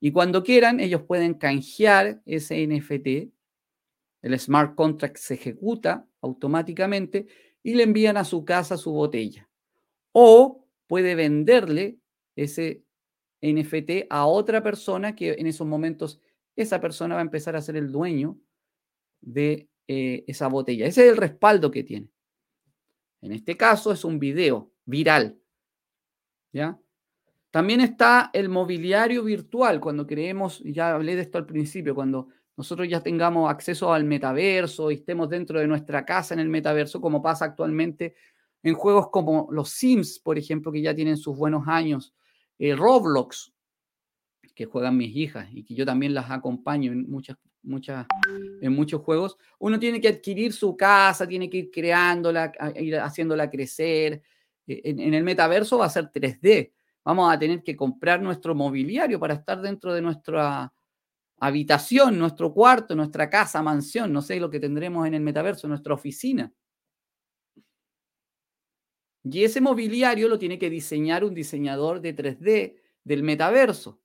[0.01, 3.31] Y cuando quieran, ellos pueden canjear ese NFT,
[4.23, 7.27] el smart contract se ejecuta automáticamente
[7.63, 9.51] y le envían a su casa su botella.
[10.13, 11.99] O puede venderle
[12.37, 12.85] ese
[13.41, 16.21] NFT a otra persona que en esos momentos
[16.57, 18.39] esa persona va a empezar a ser el dueño
[19.21, 20.87] de eh, esa botella.
[20.87, 22.09] Ese es el respaldo que tiene.
[23.21, 25.39] En este caso es un video viral.
[26.53, 26.79] ¿Ya?
[27.51, 32.89] También está el mobiliario virtual, cuando creemos, ya hablé de esto al principio, cuando nosotros
[32.89, 37.23] ya tengamos acceso al metaverso y estemos dentro de nuestra casa en el metaverso, como
[37.23, 38.15] pasa actualmente
[38.63, 42.15] en juegos como los Sims, por ejemplo, que ya tienen sus buenos años,
[42.59, 43.53] el Roblox,
[44.55, 48.07] que juegan mis hijas y que yo también las acompaño en muchas muchas,
[48.61, 53.51] en muchos juegos, uno tiene que adquirir su casa, tiene que ir creándola, ir haciéndola
[53.51, 54.23] crecer.
[54.67, 56.73] E, en, el metaverso va a ser 3D.
[57.05, 60.73] Vamos a tener que comprar nuestro mobiliario para estar dentro de nuestra
[61.39, 65.95] habitación, nuestro cuarto, nuestra casa, mansión, no sé lo que tendremos en el metaverso, nuestra
[65.95, 66.51] oficina.
[69.25, 73.99] Y ese mobiliario lo tiene que diseñar un diseñador de 3D del metaverso.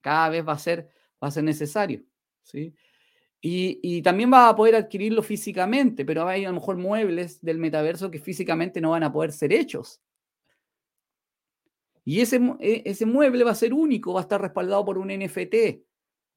[0.00, 0.88] Cada vez va a ser,
[1.22, 2.02] va a ser necesario.
[2.42, 2.74] ¿sí?
[3.40, 8.10] Y, también va a poder adquirirlo físicamente, pero hay a lo mejor muebles del metaverso
[8.10, 10.00] que físicamente no van a poder ser hechos.
[12.04, 15.08] Y ese, e, ese mueble va a ser único, va a estar respaldado por un
[15.08, 15.84] NFT.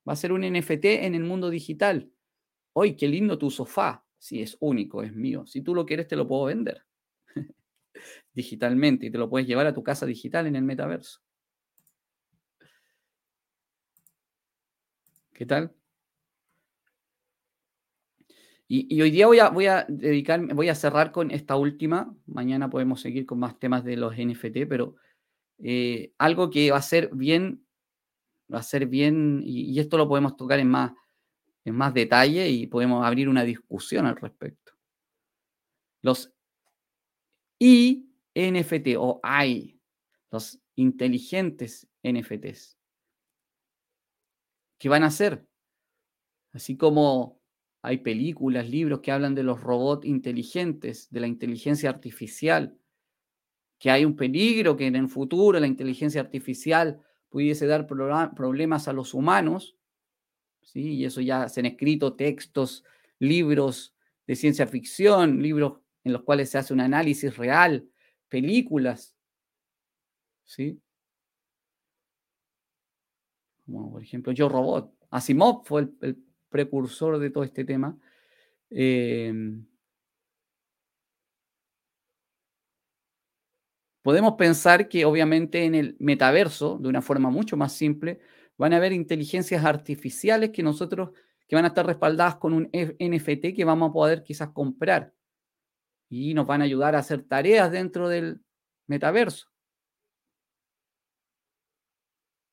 [0.07, 2.11] Va a ser un NFT en el mundo digital.
[2.73, 4.05] ¡Hoy, qué lindo tu sofá!
[4.17, 5.45] Sí, es único, es mío.
[5.45, 6.88] Si tú lo quieres, te lo puedo vender
[8.33, 11.21] digitalmente y te lo puedes llevar a tu casa digital en el metaverso.
[15.33, 15.73] ¿Qué tal?
[18.71, 22.15] Y, hoy día voy a, voy a dedicarme, voy a cerrar con esta última.
[22.27, 24.95] Mañana podemos seguir con más temas de los NFT, pero
[25.57, 27.65] eh, algo que va a ser bien,
[28.53, 30.91] va a ser bien, y, esto lo podemos tocar en más,
[31.65, 34.73] en más detalle y podemos abrir una discusión al respecto.
[36.03, 36.31] Los
[37.59, 39.79] INFT o I,
[40.31, 42.77] los inteligentes NFTs.
[44.79, 45.45] ¿Qué van a hacer?
[46.53, 47.39] Así como
[47.81, 52.77] hay películas, libros que hablan de los robots inteligentes, de la inteligencia artificial,
[53.77, 58.93] que hay un peligro que en el futuro la inteligencia artificial pudiese dar problemas a
[58.93, 59.77] los humanos,
[60.61, 60.95] ¿sí?
[60.95, 62.83] y eso ya se han escrito textos,
[63.19, 63.95] libros
[64.27, 67.87] de ciencia ficción, libros en los cuales se hace un análisis real,
[68.29, 69.15] películas,
[70.45, 70.81] ¿sí?
[73.65, 74.93] Como por ejemplo Yo Robot.
[75.11, 77.97] Asimov fue el precursor de todo este tema.
[78.69, 79.65] Em,
[84.01, 88.19] podemos pensar que obviamente en el metaverso, de una forma mucho más simple,
[88.57, 91.11] van a haber inteligencias artificiales que nosotros,
[91.47, 95.13] que van a estar respaldadas con un NFT que vamos a poder quizás comprar
[96.09, 98.41] y nos van a ayudar a hacer tareas dentro del
[98.87, 99.47] metaverso.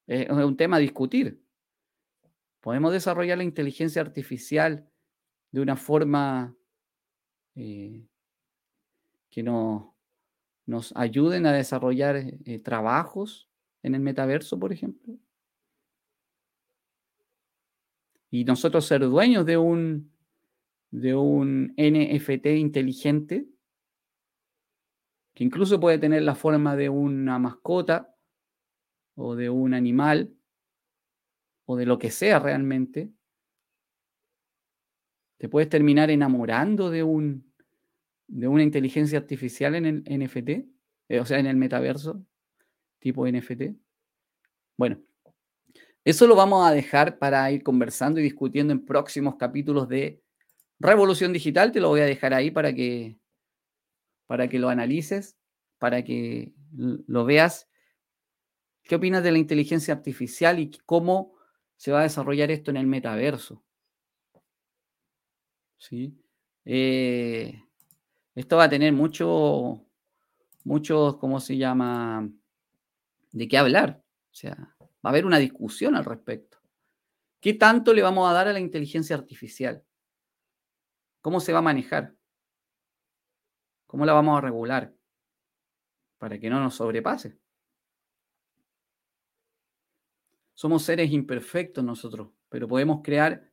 [0.07, 1.43] Es un tema a discutir.
[2.61, 4.89] Podemos desarrollar la inteligencia artificial
[5.51, 6.55] de una forma
[7.55, 8.07] eh,
[9.31, 9.93] que nos,
[10.95, 13.49] ayuden a desarrollar eh, trabajos
[13.83, 15.17] en el metaverso, por ejemplo.
[18.31, 20.13] Y nosotros ser dueños de un,
[20.97, 23.47] de un NFT inteligente,
[25.35, 28.17] que incluso puede tener la forma de una mascota
[29.15, 30.35] o de un animal,
[31.67, 33.13] o de lo que sea realmente,
[35.37, 37.53] te puedes terminar enamorando de un,
[38.27, 40.49] de una inteligencia artificial en el NFT,
[41.11, 42.25] eh, o sea, en el metaverso,
[43.01, 43.77] tipo NFT.
[44.79, 45.03] Bueno,
[46.05, 50.23] eso lo vamos a dejar para ir conversando y discutiendo en próximos capítulos de
[50.79, 51.73] Revolución Digital.
[51.73, 53.19] Te lo voy a dejar ahí para que,
[54.27, 55.37] para que lo analices,
[55.79, 57.69] para que lo veas.
[58.83, 61.35] ¿Qué opinas de la inteligencia artificial y cómo
[61.77, 63.65] se va a desarrollar esto en el metaverso?
[65.79, 66.17] ¿Sí?
[66.65, 67.63] Eh,
[68.35, 69.85] esto va a tener mucho,
[70.65, 72.29] mucho, ¿cómo se llama?
[73.33, 74.03] De qué hablar.
[74.31, 76.59] O sea, va a haber una discusión al respecto.
[77.41, 79.85] ¿Qué tanto le vamos a dar a la inteligencia artificial?
[81.27, 82.15] ¿Cómo se va a manejar?
[83.89, 84.95] ¿Cómo la vamos a regular?
[86.19, 87.37] Para que no nos sobrepase.
[90.55, 93.51] Somos seres imperfectos nosotros, pero podemos crear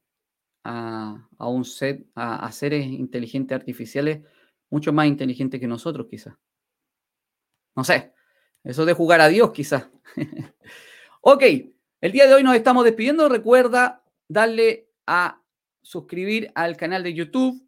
[0.64, 4.22] a, un set, a seres inteligentes artificiales
[4.70, 6.36] mucho más inteligente que nosotros, quizás.
[7.76, 8.14] No sé,
[8.64, 9.90] eso de jugar a Dios, quizás.
[11.22, 11.44] ok,
[12.02, 13.28] el día de hoy nos estamos despidiendo.
[13.30, 15.44] Recuerda darle a
[15.84, 17.63] suscribir al canal de YouTube,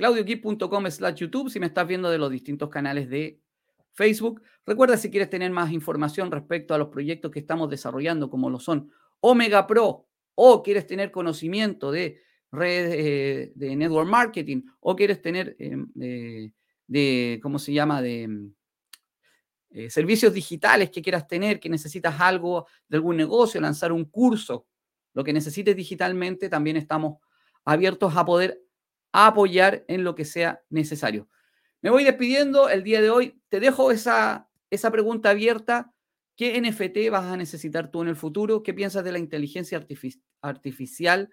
[0.00, 3.38] claudioquip.com slash YouTube, si me estás viendo de los distintos canales de
[3.92, 4.40] Facebook.
[4.64, 8.58] Recuerda si quieres tener más información respecto a los proyectos que estamos desarrollando, como lo
[8.58, 8.90] son
[9.20, 15.54] Omega Pro, o quieres tener conocimiento de redes eh, de network marketing o quieres tener
[15.58, 16.50] eh,
[16.86, 18.00] de, ¿cómo se llama?
[18.00, 18.54] De mm,
[19.72, 24.66] eh, servicios digitales que quieras tener, que necesitas algo de algún negocio, lanzar un curso,
[25.12, 27.18] lo que necesites digitalmente, también estamos
[27.66, 28.62] abiertos a poder
[29.12, 31.28] apoyar en lo que sea necesario.
[31.82, 33.40] Me voy despidiendo el día de hoy.
[33.48, 35.92] Te dejo esa, esa pregunta abierta.
[36.36, 38.62] ¿Qué NFT vas a necesitar tú en el futuro?
[38.62, 39.84] ¿Qué piensas de la inteligencia
[40.40, 41.30] artificial?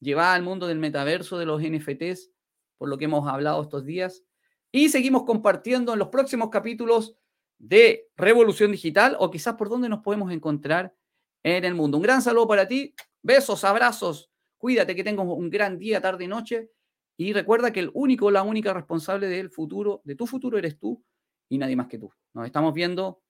[0.00, 2.30] llevada al mundo del metaverso, de los NFTs,
[2.78, 4.24] por lo que hemos hablado estos días.
[4.72, 7.16] Y seguimos compartiendo en los próximos capítulos
[7.58, 10.94] de Revolución Digital o quizás por dónde nos podemos encontrar
[11.42, 11.96] en el mundo.
[11.96, 16.28] Un gran saludo para ti, besos, abrazos, cuídate que tengas un gran día, tarde y
[16.28, 16.70] noche.
[17.16, 21.02] Y recuerda que el único, la única responsable del futuro, de tu futuro eres tú
[21.48, 22.12] y nadie más que tú.
[22.34, 23.22] Nos estamos viendo.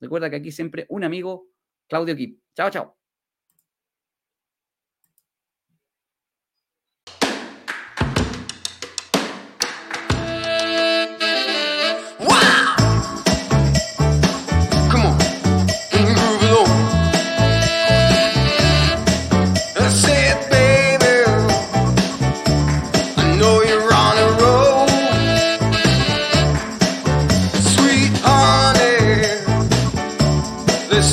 [0.00, 1.48] Recuerda que aquí siempre un amigo,
[1.88, 2.40] Claudio Kip.
[2.54, 2.95] Chao, chao.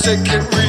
[0.04, 0.63] second